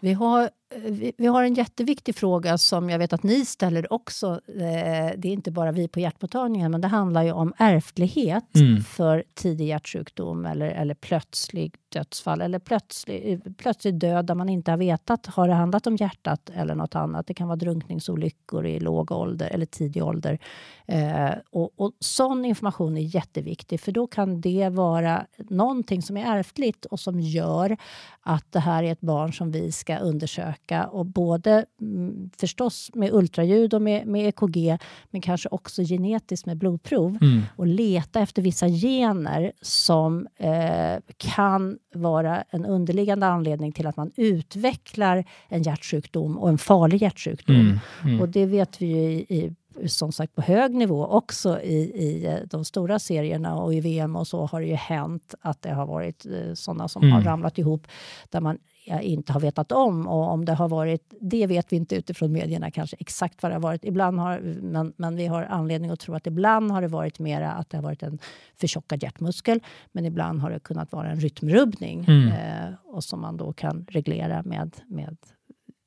Vi 0.00 0.12
har, 0.12 0.50
vi, 0.76 1.12
vi 1.18 1.26
har 1.26 1.44
en 1.44 1.54
jätteviktig 1.54 2.14
fråga 2.14 2.58
som 2.58 2.90
jag 2.90 2.98
vet 2.98 3.12
att 3.12 3.22
ni 3.22 3.44
ställer 3.44 3.92
också. 3.92 4.40
Eh, 4.48 5.12
det 5.16 5.28
är 5.28 5.32
inte 5.32 5.50
bara 5.50 5.72
vi 5.72 5.88
på 5.88 6.00
hjärtmottagningen, 6.00 6.70
men 6.70 6.80
det 6.80 6.88
handlar 6.88 7.22
ju 7.22 7.32
om 7.32 7.52
ärftlighet 7.58 8.44
Mm. 8.54 8.82
för 8.82 9.24
tidig 9.34 9.66
hjärtsjukdom 9.66 10.46
eller, 10.46 10.66
eller 10.66 10.94
plötslig 10.94 11.74
dödsfall 11.88 12.40
eller 12.40 12.58
plötslig, 12.58 13.56
plötslig 13.56 13.94
död 13.94 14.26
där 14.26 14.34
man 14.34 14.48
inte 14.48 14.70
har 14.70 14.78
vetat. 14.78 15.26
Har 15.26 15.48
det 15.48 15.54
handlat 15.54 15.86
om 15.86 15.96
hjärtat 15.96 16.50
eller 16.54 16.74
något 16.74 16.94
annat? 16.94 17.26
Det 17.26 17.34
kan 17.34 17.48
vara 17.48 17.56
drunkningsolyckor 17.56 18.66
i 18.66 18.80
låg 18.80 19.12
ålder 19.12 19.48
eller 19.48 19.66
tidig 19.66 20.04
ålder. 20.04 20.38
Eh, 20.86 21.30
och, 21.50 21.70
och 21.76 21.92
sån 22.00 22.44
information 22.44 22.96
är 22.96 23.14
jätteviktig 23.16 23.80
för 23.80 23.92
då 23.92 24.06
kan 24.06 24.40
det 24.40 24.68
vara 24.68 25.26
någonting 25.50 26.02
som 26.02 26.16
är 26.16 26.38
ärftligt 26.38 26.84
och 26.84 27.00
som 27.00 27.20
gör 27.20 27.76
att 28.20 28.52
det 28.52 28.60
här 28.60 28.82
är 28.82 28.92
ett 28.92 29.00
barn 29.00 29.32
som 29.32 29.50
vi 29.50 29.72
ska 29.72 29.96
undersöka 29.96 30.54
och 30.72 31.06
både 31.06 31.64
mm, 31.80 32.30
förstås 32.36 32.90
med 32.94 33.12
ultraljud 33.12 33.74
och 33.74 33.82
med, 33.82 34.06
med 34.06 34.26
EKG 34.28 34.78
men 35.10 35.20
kanske 35.20 35.48
också 35.48 35.82
genetiskt 35.82 36.46
med 36.46 36.56
blodprov 36.56 37.18
mm, 37.20 37.42
och 37.56 37.66
leta 37.66 38.20
efter 38.20 38.42
vissa 38.42 38.68
gener 38.68 39.52
som 39.62 40.26
eh, 40.36 40.96
kan 41.16 41.78
vara 41.94 42.44
en 42.50 42.64
underliggande 42.66 43.26
anledning 43.26 43.72
till 43.72 43.86
att 43.86 43.96
man 43.96 44.10
utvecklar 44.16 45.24
en 45.48 45.62
hjärtsjukdom 45.62 46.38
och 46.38 46.48
en 46.48 46.58
farlig 46.58 47.02
hjärtsjukdom. 47.02 47.56
mm, 47.56 47.78
mm. 48.04 48.20
Och 48.20 48.28
det 48.28 48.46
vet 48.46 48.82
vi 48.82 48.86
ju 48.86 49.10
i, 49.12 49.26
i 49.28 49.54
som 49.88 50.12
sagt 50.12 50.34
på 50.34 50.42
hög 50.42 50.74
nivå 50.74 51.06
också 51.06 51.60
i, 51.60 51.76
i 51.78 52.26
eh, 52.26 52.36
de 52.50 52.64
stora 52.64 52.98
serierna 52.98 53.54
och 53.54 53.74
i 53.74 53.80
VM 53.80 54.16
och 54.16 54.26
så 54.26 54.46
har 54.46 54.60
det 54.60 54.66
ju 54.66 54.74
hänt 54.74 55.34
att 55.40 55.62
det 55.62 55.72
har 55.72 55.86
varit 55.86 56.26
eh, 56.26 56.54
sådana 56.54 56.88
som 56.88 57.02
Mm. 57.02 57.12
har 57.12 57.22
ramlat 57.22 57.58
ihop 57.58 57.86
där 58.30 58.40
man 58.40 58.58
inte 58.86 59.32
har 59.32 59.40
vetat 59.40 59.72
om. 59.72 60.06
Och 60.06 60.30
om 60.30 60.44
det 60.44 60.54
har 60.54 60.68
varit, 60.68 61.14
det 61.20 61.46
vet 61.46 61.72
vi 61.72 61.76
inte 61.76 61.96
utifrån 61.96 62.32
medierna 62.32 62.70
kanske 62.70 62.96
exakt 63.00 63.42
vad 63.42 63.52
det 63.52 63.56
har 63.56 63.62
varit. 63.62 63.84
Ibland 63.84 64.20
har, 64.20 64.40
men, 64.62 64.92
men 64.96 65.16
vi 65.16 65.26
har 65.26 65.42
anledning 65.42 65.90
att 65.90 66.00
tro 66.00 66.14
att 66.14 66.26
ibland 66.26 66.70
har 66.70 66.82
det 66.82 66.88
varit 66.88 67.18
mera 67.18 67.52
att 67.52 67.70
det 67.70 67.76
har 67.76 67.82
varit 67.82 68.02
en 68.02 68.18
förtjockad 68.60 69.02
hjärtmuskel. 69.02 69.60
Men 69.92 70.04
ibland 70.04 70.40
har 70.40 70.50
det 70.50 70.60
kunnat 70.60 70.92
vara 70.92 71.10
en 71.10 71.20
rytmrubbning 71.20 72.04
Mm. 72.08 72.28
eh, 72.28 72.74
och 72.84 73.04
som 73.04 73.20
man 73.20 73.36
då 73.36 73.52
kan 73.52 73.86
reglera 73.90 74.42
med, 74.42 74.76
med 74.86 75.16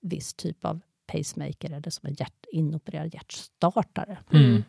viss 0.02 0.34
typ 0.34 0.66
av 0.66 0.80
pacemaker 1.08 1.72
eller 1.72 1.90
som 1.90 2.08
en 2.08 2.14
hjärt, 2.14 2.46
inopererad 2.52 3.14
hjärtstartare. 3.14 4.18
Mm. 4.34 4.64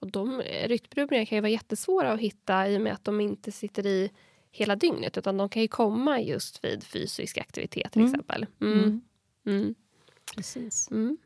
Och 0.00 0.10
de 0.10 0.40
eh, 0.40 0.68
rytmrubbningar 0.68 1.24
kan 1.24 1.36
ju 1.36 1.42
vara 1.42 1.50
jättesvåra 1.50 2.12
att 2.12 2.20
hitta 2.20 2.68
i 2.68 2.76
och 2.76 2.80
med 2.80 2.92
att 2.92 3.04
de 3.04 3.20
inte 3.20 3.52
sitter 3.52 3.86
i 3.86 4.10
hela 4.50 4.76
dygnet 4.76 5.18
utan 5.18 5.36
de 5.36 5.48
kan 5.48 5.62
ju 5.62 5.68
komma 5.68 6.20
just 6.20 6.64
vid 6.64 6.84
fysisk 6.84 7.38
aktivitet 7.38 7.92
till 7.92 8.00
Mm. 8.02 8.12
exempel. 8.14 8.46
Mm. 8.60 9.00
Mm. 9.46 9.74
Precis. 10.36 10.88
Mm. 10.90 11.16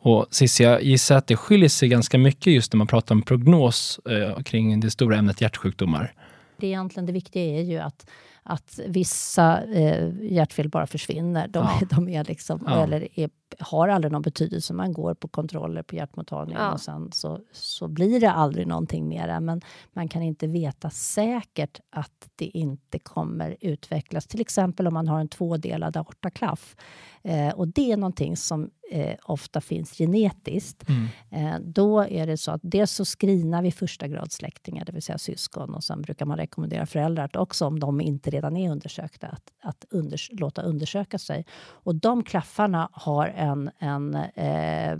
Och 0.00 0.26
Cissi, 0.30 0.64
jag 0.64 0.82
gissar 0.82 1.16
att 1.16 1.26
det 1.26 1.36
skiljer 1.36 1.68
sig 1.68 1.88
ganska 1.88 2.18
mycket 2.18 2.52
just 2.52 2.72
när 2.72 2.78
man 2.78 2.86
pratar 2.86 3.14
om 3.14 3.22
prognos 3.22 3.98
eh, 3.98 4.42
kring 4.42 4.80
det 4.80 4.90
stora 4.90 5.16
ämnet 5.16 5.40
hjärtsjukdomar. 5.40 6.14
Det, 6.56 6.66
är 6.66 6.70
egentligen, 6.70 7.06
det 7.06 7.12
viktiga 7.12 7.42
är 7.58 7.62
ju 7.62 7.78
att, 7.78 8.10
att 8.42 8.80
vissa 8.86 9.62
eh, 9.64 10.08
hjärtfel 10.22 10.68
bara 10.68 10.86
försvinner. 10.86 11.48
De, 11.48 11.58
Ja. 11.80 11.86
de 11.96 12.08
är 12.08 12.24
liksom, 12.24 12.62
Ja. 12.66 12.84
eller 12.84 13.08
är, 13.18 13.30
har 13.58 13.88
aldrig 13.88 14.12
någon 14.12 14.22
betydelse. 14.22 14.74
Man 14.74 14.92
går 14.92 15.14
på 15.14 15.28
kontroller 15.28 15.82
på 15.82 15.96
hjärtmottagningen 15.96 16.62
Ja. 16.62 16.72
och 16.72 16.80
sen 16.80 17.12
så, 17.12 17.40
så 17.52 17.88
blir 17.88 18.20
det 18.20 18.30
aldrig 18.30 18.66
någonting 18.66 19.08
mera. 19.08 19.40
Men 19.40 19.60
man 19.92 20.08
kan 20.08 20.22
inte 20.22 20.46
veta 20.46 20.90
säkert 20.90 21.80
att 21.90 22.30
det 22.36 22.46
inte 22.46 22.98
kommer 22.98 23.56
utvecklas. 23.60 24.26
Till 24.26 24.40
exempel 24.40 24.86
om 24.86 24.94
man 24.94 25.08
har 25.08 25.20
en 25.20 25.28
tvådelad 25.28 25.96
aortaklaff. 25.96 26.76
Eh, 27.22 27.48
och 27.48 27.68
det 27.68 27.92
är 27.92 27.96
någonting 27.96 28.36
som 28.36 28.70
eh, 28.90 29.16
ofta 29.24 29.60
finns 29.60 29.92
genetiskt. 29.98 30.84
Mm. 30.88 31.06
Eh, 31.30 31.60
då 31.60 32.00
är 32.00 32.26
det 32.26 32.36
så 32.36 32.50
att 32.50 32.60
dels 32.64 32.90
så 32.92 33.04
screenar 33.04 33.62
vi 33.62 33.72
första 33.72 34.08
grads 34.08 34.36
släktingar, 34.36 34.84
det 34.84 34.92
vill 34.92 35.02
säga 35.02 35.18
syskon. 35.18 35.74
Och 35.74 35.84
sen 35.84 36.02
brukar 36.02 36.26
man 36.26 36.36
rekommendera 36.36 36.86
föräldrar 36.86 37.24
att 37.24 37.36
också, 37.36 37.66
om 37.66 37.80
de 37.80 38.00
inte 38.00 38.30
redan 38.30 38.56
är 38.56 38.70
undersökta, 38.70 39.26
att, 39.26 39.52
att 39.62 39.84
unders 39.90 40.28
låta 40.32 40.62
undersöka 40.62 41.18
sig. 41.18 41.46
Och 41.60 41.94
de 41.94 42.24
klaffarna 42.24 42.88
har 42.92 43.26
en, 43.38 43.70
en, 43.78 44.14
eh, 44.14 44.92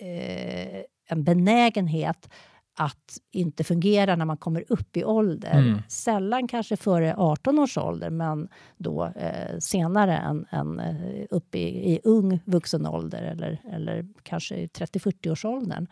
eh, 0.00 0.82
en 1.08 1.24
benägenhet 1.24 2.30
att 2.74 3.18
inte 3.30 3.64
fungera 3.64 4.16
när 4.16 4.24
man 4.24 4.36
kommer 4.36 4.64
upp 4.68 4.96
i 4.96 5.04
ålder. 5.04 5.58
Mm. 5.58 5.78
Sällan 5.88 6.48
kanske 6.48 6.76
före 6.76 7.14
18 7.16 7.58
års 7.58 7.78
ålder, 7.78 8.10
men 8.10 8.48
då 8.76 9.04
eh, 9.16 9.58
senare 9.58 10.16
än, 10.16 10.46
än 10.50 10.80
eh, 10.80 11.24
upp 11.30 11.54
i, 11.54 11.92
i 11.92 12.00
ung 12.04 12.40
vuxen 12.44 12.86
ålder 12.86 13.22
eller, 13.22 13.62
eller 13.72 14.06
kanske 14.22 14.54
i 14.56 14.66
30-40-årsåldern. 14.66 15.86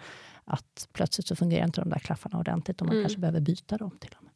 Att 0.45 0.89
plötsligt 0.93 1.27
så 1.27 1.37
fungerar 1.37 1.65
inte 1.65 1.81
de 1.81 1.91
där 1.91 1.99
klaffarna 1.99 2.39
ordentligt 2.39 2.81
och 2.81 2.87
man 2.87 2.97
Mm. 2.97 3.05
kanske 3.05 3.21
behöver 3.21 3.41
byta 3.41 3.77
dem 3.77 3.91
till 4.01 4.15
och 4.19 4.25
med. 4.25 4.33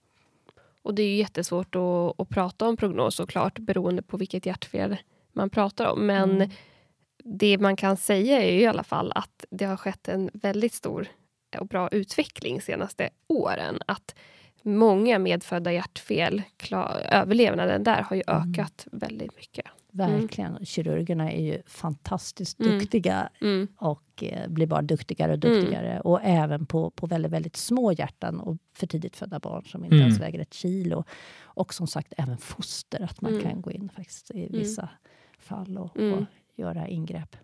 Och 0.83 0.95
det 0.95 1.03
är 1.03 1.09
ju 1.09 1.17
jättesvårt 1.17 1.75
att, 1.75 2.21
att 2.21 2.29
prata 2.29 2.69
om 2.69 2.77
prognos 2.77 3.15
såklart 3.17 3.59
beroende 3.59 4.03
på 4.03 4.17
vilket 4.17 4.47
hjärtfel 4.47 4.97
man 5.33 5.51
pratar 5.51 5.87
om. 5.87 6.07
Men 6.07 6.31
Mm. 6.31 6.51
Det 7.25 7.59
man 7.59 7.77
kan 7.77 7.97
säga 7.97 8.43
är 8.43 8.53
ju 8.53 8.61
i 8.61 8.67
alla 8.67 8.85
fall 8.85 9.13
att 9.15 9.45
det 9.51 9.65
har 9.65 9.77
skett 9.77 10.09
en 10.09 10.31
väldigt 10.33 10.75
stor 10.75 11.07
och 11.61 11.67
bra 11.67 11.89
utveckling 11.89 12.61
senaste 12.61 13.11
åren. 13.29 13.79
Att 13.87 14.15
många 14.63 15.19
medfödda 15.19 15.73
hjärtfel, 15.73 16.43
klar, 16.57 17.01
överlevnaden 17.11 17.85
där 17.85 18.03
har 18.03 18.17
ju 18.17 18.23
Mm. 18.27 18.51
ökat 18.51 18.87
väldigt 18.93 19.37
mycket. 19.37 19.65
Verkligen. 19.95 20.67
Kirurgerna 20.67 21.33
är 21.33 21.43
ju 21.43 21.63
fantastiskt 21.67 22.61
Mm. 22.61 22.79
duktiga 22.79 23.29
Mm. 23.41 23.69
och 23.77 24.25
eh, 24.25 24.49
blir 24.49 24.67
bara 24.67 24.83
duktigare 24.83 25.33
och 25.33 25.39
duktigare. 25.39 26.01
Och 26.01 26.21
även 26.23 26.67
på, 26.67 26.91
på 26.91 27.07
väldigt, 27.07 27.33
väldigt 27.33 27.57
små 27.57 27.93
hjärtan 27.93 28.41
och 28.41 28.57
för 28.75 28.87
tidigt 28.87 29.17
födda 29.17 29.39
barn 29.39 29.65
som 29.65 29.85
inte 29.85 29.97
Mm. 29.97 30.07
ens 30.07 30.21
väger 30.21 30.39
ett 30.39 30.55
kilo. 30.55 31.05
Och 31.43 31.75
som 31.75 31.87
sagt 31.87 32.13
även 32.17 32.39
foster, 32.39 33.03
att 33.03 33.21
man 33.21 33.33
Mm. 33.33 33.43
kan 33.45 33.63
gå 33.63 33.71
in 33.71 33.89
faktiskt 33.97 34.31
i 34.31 34.49
vissa 34.51 34.89
fall 35.39 35.79
och, 35.79 35.97
Mm. 35.97 36.13
och 36.19 36.25
göra 36.57 36.89
ingrepp. 36.89 37.37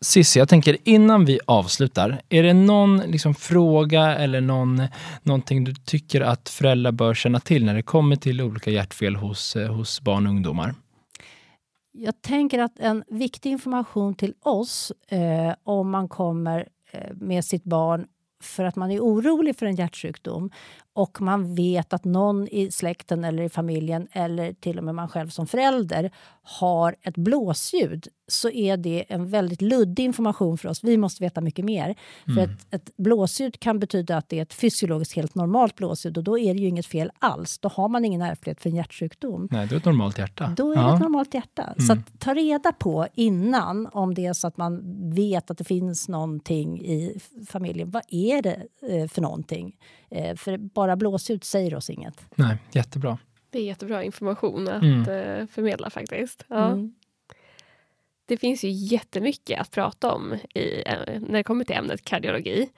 Cissi, 0.00 0.38
jag 0.38 0.48
tänker 0.48 0.76
innan 0.84 1.24
vi 1.24 1.40
avslutar, 1.46 2.20
är 2.28 2.42
det 2.42 2.52
någon 2.52 2.98
liksom, 2.98 3.34
fråga 3.34 4.16
eller 4.16 4.40
någon, 4.40 4.82
någonting 5.22 5.64
du 5.64 5.74
tycker 5.74 6.20
att 6.20 6.48
föräldrar 6.48 6.92
bör 6.92 7.14
känna 7.14 7.40
till 7.40 7.64
när 7.64 7.74
det 7.74 7.82
kommer 7.82 8.16
till 8.16 8.40
olika 8.40 8.70
hjärtfel 8.70 9.16
hos, 9.16 9.56
eh, 9.56 9.74
hos 9.74 10.00
barn 10.00 10.26
och 10.26 10.30
ungdomar? 10.30 10.74
Jag 11.92 12.22
tänker 12.22 12.58
att 12.58 12.78
en 12.78 13.04
viktig 13.08 13.50
information 13.50 14.14
till 14.14 14.34
oss 14.42 14.92
eh, 15.08 15.54
om 15.64 15.90
man 15.90 16.08
kommer 16.08 16.68
eh, 16.92 17.14
med 17.14 17.44
sitt 17.44 17.64
barn 17.64 18.06
för 18.42 18.64
att 18.64 18.76
man 18.76 18.90
är 18.90 19.00
orolig 19.00 19.56
för 19.58 19.66
en 19.66 19.76
hjärtsjukdom 19.76 20.50
och 20.96 21.20
man 21.20 21.54
vet 21.54 21.92
att 21.92 22.04
någon 22.04 22.48
i 22.48 22.70
släkten 22.70 23.24
eller 23.24 23.42
i 23.42 23.48
familjen 23.48 24.08
eller 24.12 24.52
till 24.52 24.78
och 24.78 24.84
med 24.84 24.94
man 24.94 25.08
själv 25.08 25.28
som 25.28 25.46
förälder 25.46 26.10
har 26.42 26.96
ett 27.02 27.16
blåsljud 27.16 28.08
så 28.28 28.50
är 28.50 28.76
det 28.76 29.04
en 29.08 29.28
väldigt 29.30 29.62
luddig 29.62 30.04
information 30.04 30.58
för 30.58 30.68
oss. 30.68 30.84
Vi 30.84 30.96
måste 30.96 31.22
veta 31.22 31.40
mycket 31.40 31.64
mer. 31.64 31.94
För 32.34 32.40
ett, 32.42 32.50
ett 32.74 32.96
blåsljud 32.96 33.60
kan 33.60 33.78
betyda 33.78 34.16
att 34.16 34.28
det 34.28 34.38
är 34.38 34.42
ett 34.42 34.54
fysiologiskt 34.54 35.14
helt 35.16 35.34
normalt 35.34 35.76
blåsljud 35.76 36.18
och 36.18 36.24
då 36.24 36.38
är 36.38 36.54
det 36.54 36.60
ju 36.60 36.68
inget 36.68 36.86
fel 36.86 37.10
alls. 37.18 37.58
Då 37.58 37.68
har 37.68 37.88
man 37.88 38.04
ingen 38.04 38.22
ärftlighet 38.22 38.60
för 38.60 38.70
en 38.70 38.76
hjärtsjukdom. 38.76 39.48
Nej, 39.50 39.66
du 39.66 39.74
har 39.74 39.78
ett 39.80 39.84
normalt 39.84 40.18
hjärta. 40.18 40.52
Då 40.56 40.72
är 40.72 40.76
det 40.76 40.82
Ja. 40.82 40.94
ett 40.94 41.00
normalt 41.00 41.34
hjärta. 41.34 41.74
Så 41.86 41.92
att 41.92 42.20
ta 42.20 42.34
reda 42.34 42.72
på 42.72 43.06
innan 43.14 43.86
om 43.92 44.14
det 44.14 44.26
är 44.26 44.32
så 44.32 44.46
att 44.46 44.56
man 44.56 44.80
vet 45.14 45.50
att 45.50 45.58
det 45.58 45.64
finns 45.64 46.08
någonting 46.08 46.80
i 46.80 47.20
familjen. 47.48 47.90
Vad 47.90 48.02
är 48.08 48.42
det 48.42 48.62
eh, 48.90 49.08
för 49.08 49.22
någonting? 49.22 49.76
Eh, 50.10 50.36
för 50.36 50.56
bara 50.56 50.96
blåsljud 50.96 51.44
säger 51.44 51.74
oss 51.74 51.90
inget. 51.90 52.20
Nej, 52.34 52.56
jättebra. 52.72 53.18
Det 53.50 53.58
är 53.58 53.62
jättebra 53.64 54.04
information 54.04 54.68
att 54.68 54.82
Mm. 54.82 55.00
eh, 55.00 55.46
förmedla 55.46 55.90
faktiskt. 55.90 56.44
Ja. 56.48 56.66
Mm. 56.66 56.94
Det 58.26 58.36
finns 58.36 58.64
ju 58.64 58.68
jättemycket 58.70 59.60
att 59.60 59.70
prata 59.70 60.12
om 60.12 60.34
i, 60.54 60.82
eh, 60.86 61.20
när 61.20 61.32
det 61.32 61.42
kommer 61.44 61.64
till 61.64 61.76
ämnet 61.76 62.04
kardiologi. 62.04 62.68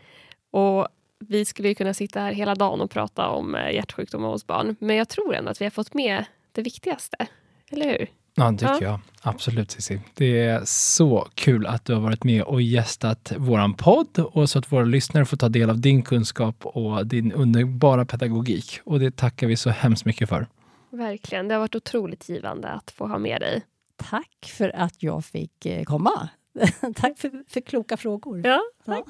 Och 0.51 0.89
vi 1.19 1.45
skulle 1.45 1.69
ju 1.69 1.75
kunna 1.75 1.95
sitta 1.95 2.21
här 2.21 2.33
hela 2.33 2.55
dagen 2.55 2.81
och 2.81 2.91
prata 2.91 3.29
om 3.29 3.55
hjärtsjukdomar 3.73 4.29
hos 4.29 4.47
barn. 4.47 4.77
Men 4.81 4.97
jag 4.97 5.09
tror 5.09 5.35
ändå 5.35 5.51
att 5.51 5.61
vi 5.61 5.65
har 5.65 5.71
fått 5.71 5.95
med 5.95 6.25
det 6.53 6.63
viktigaste. 6.63 7.27
Eller 7.71 7.87
hur? 7.99 8.07
Ja, 8.39 8.51
det 8.51 8.59
tycker 8.59 8.73
Ja. 8.73 8.81
jag. 8.81 9.01
Absolut, 9.23 9.71
Cissi. 9.71 10.01
Det 10.15 10.41
är 10.41 10.63
så 10.65 11.29
kul 11.35 11.67
att 11.67 11.85
du 11.85 11.95
har 11.95 12.01
varit 12.01 12.25
med 12.25 12.43
och 12.43 12.63
gästat 12.63 13.33
våran 13.37 13.75
podd 13.75 14.19
och 14.19 14.51
så 14.51 14.59
att 14.59 14.73
våra 14.73 14.85
lyssnare 14.85 15.25
får 15.25 15.37
ta 15.37 15.49
del 15.49 15.71
av 15.71 15.79
din 15.81 16.03
kunskap 16.03 16.57
och 16.67 17.07
din 17.07 17.33
underbara 17.33 18.05
pedagogik. 18.05 18.81
Och 18.85 19.01
det 19.01 19.17
tackar 19.17 19.47
vi 19.47 19.57
så 19.57 19.71
hemskt 19.71 20.05
mycket 20.05 20.29
för. 20.29 20.47
Verkligen. 20.91 21.49
Det 21.49 21.55
har 21.55 21.61
varit 21.61 21.75
otroligt 21.75 22.29
givande 22.29 22.69
att 22.69 22.91
få 22.91 23.07
ha 23.07 23.19
med 23.19 23.41
dig. 23.41 23.63
Tack 24.11 24.53
för 24.57 24.77
att 24.77 25.03
jag 25.03 25.25
fick 25.25 25.67
eh, 25.67 25.85
komma. 25.85 26.29
Tack 26.97 27.19
för, 27.19 27.45
för 27.49 27.61
kloka 27.61 27.97
frågor. 27.97 28.47
Ja, 28.47 28.61
tack. 28.87 29.05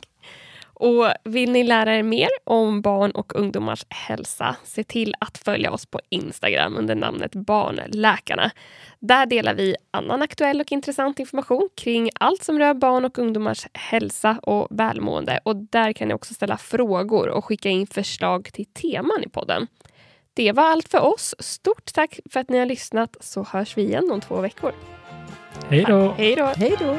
Och 0.79 1.13
vill 1.25 1.53
ni 1.53 1.65
lära 1.65 1.97
er 1.97 2.03
mer 2.03 2.29
om 2.45 2.83
barn 2.83 3.11
och 3.11 3.35
ungdomars 3.35 3.87
hälsa, 3.89 4.57
se 4.65 4.85
till 4.85 5.15
att 5.21 5.39
följa 5.39 5.71
oss 5.71 5.87
på 5.87 6.01
Instagram 6.09 6.77
under 6.77 6.95
namnet 6.95 7.35
Barnläkarna. 7.35 8.51
Där 8.99 9.27
delar 9.27 9.55
vi 9.55 9.77
annan 9.91 10.23
aktuell 10.23 10.61
och 10.61 10.73
intressant 10.73 11.19
information 11.19 11.69
kring 11.77 12.11
allt 12.21 12.43
som 12.43 12.59
rör 12.59 12.75
barn 12.75 13.05
och 13.05 13.19
ungdomars 13.19 13.67
hälsa 13.73 14.41
och 14.43 14.67
välmående. 14.71 15.41
Och 15.43 15.57
där 15.57 15.93
kan 15.93 16.09
ni 16.09 16.15
också 16.15 16.35
ställa 16.35 16.57
frågor 16.57 17.29
och 17.29 17.45
skicka 17.45 17.69
in 17.69 17.87
förslag 17.87 18.49
till 18.53 18.67
teman 18.67 19.25
i 19.25 19.29
podden. 19.29 19.67
Det 20.35 20.53
var 20.53 20.63
allt 20.63 20.89
för 20.89 21.01
oss. 21.01 21.35
Stort 21.39 21.93
tack 21.95 22.19
för 22.31 22.41
att 22.41 22.49
ni 22.49 22.59
har 22.59 22.67
lyssnat 22.67 23.17
så 23.21 23.43
hörs 23.43 23.77
vi 23.77 23.83
igen 23.83 24.11
om 24.11 24.21
två 24.21 24.41
veckor. 24.41 24.73
Hej 25.69 25.85
då! 25.89 26.15
Hej 26.19 26.37
då! 26.37 26.45
Hej 26.45 26.77
då! 26.79 26.97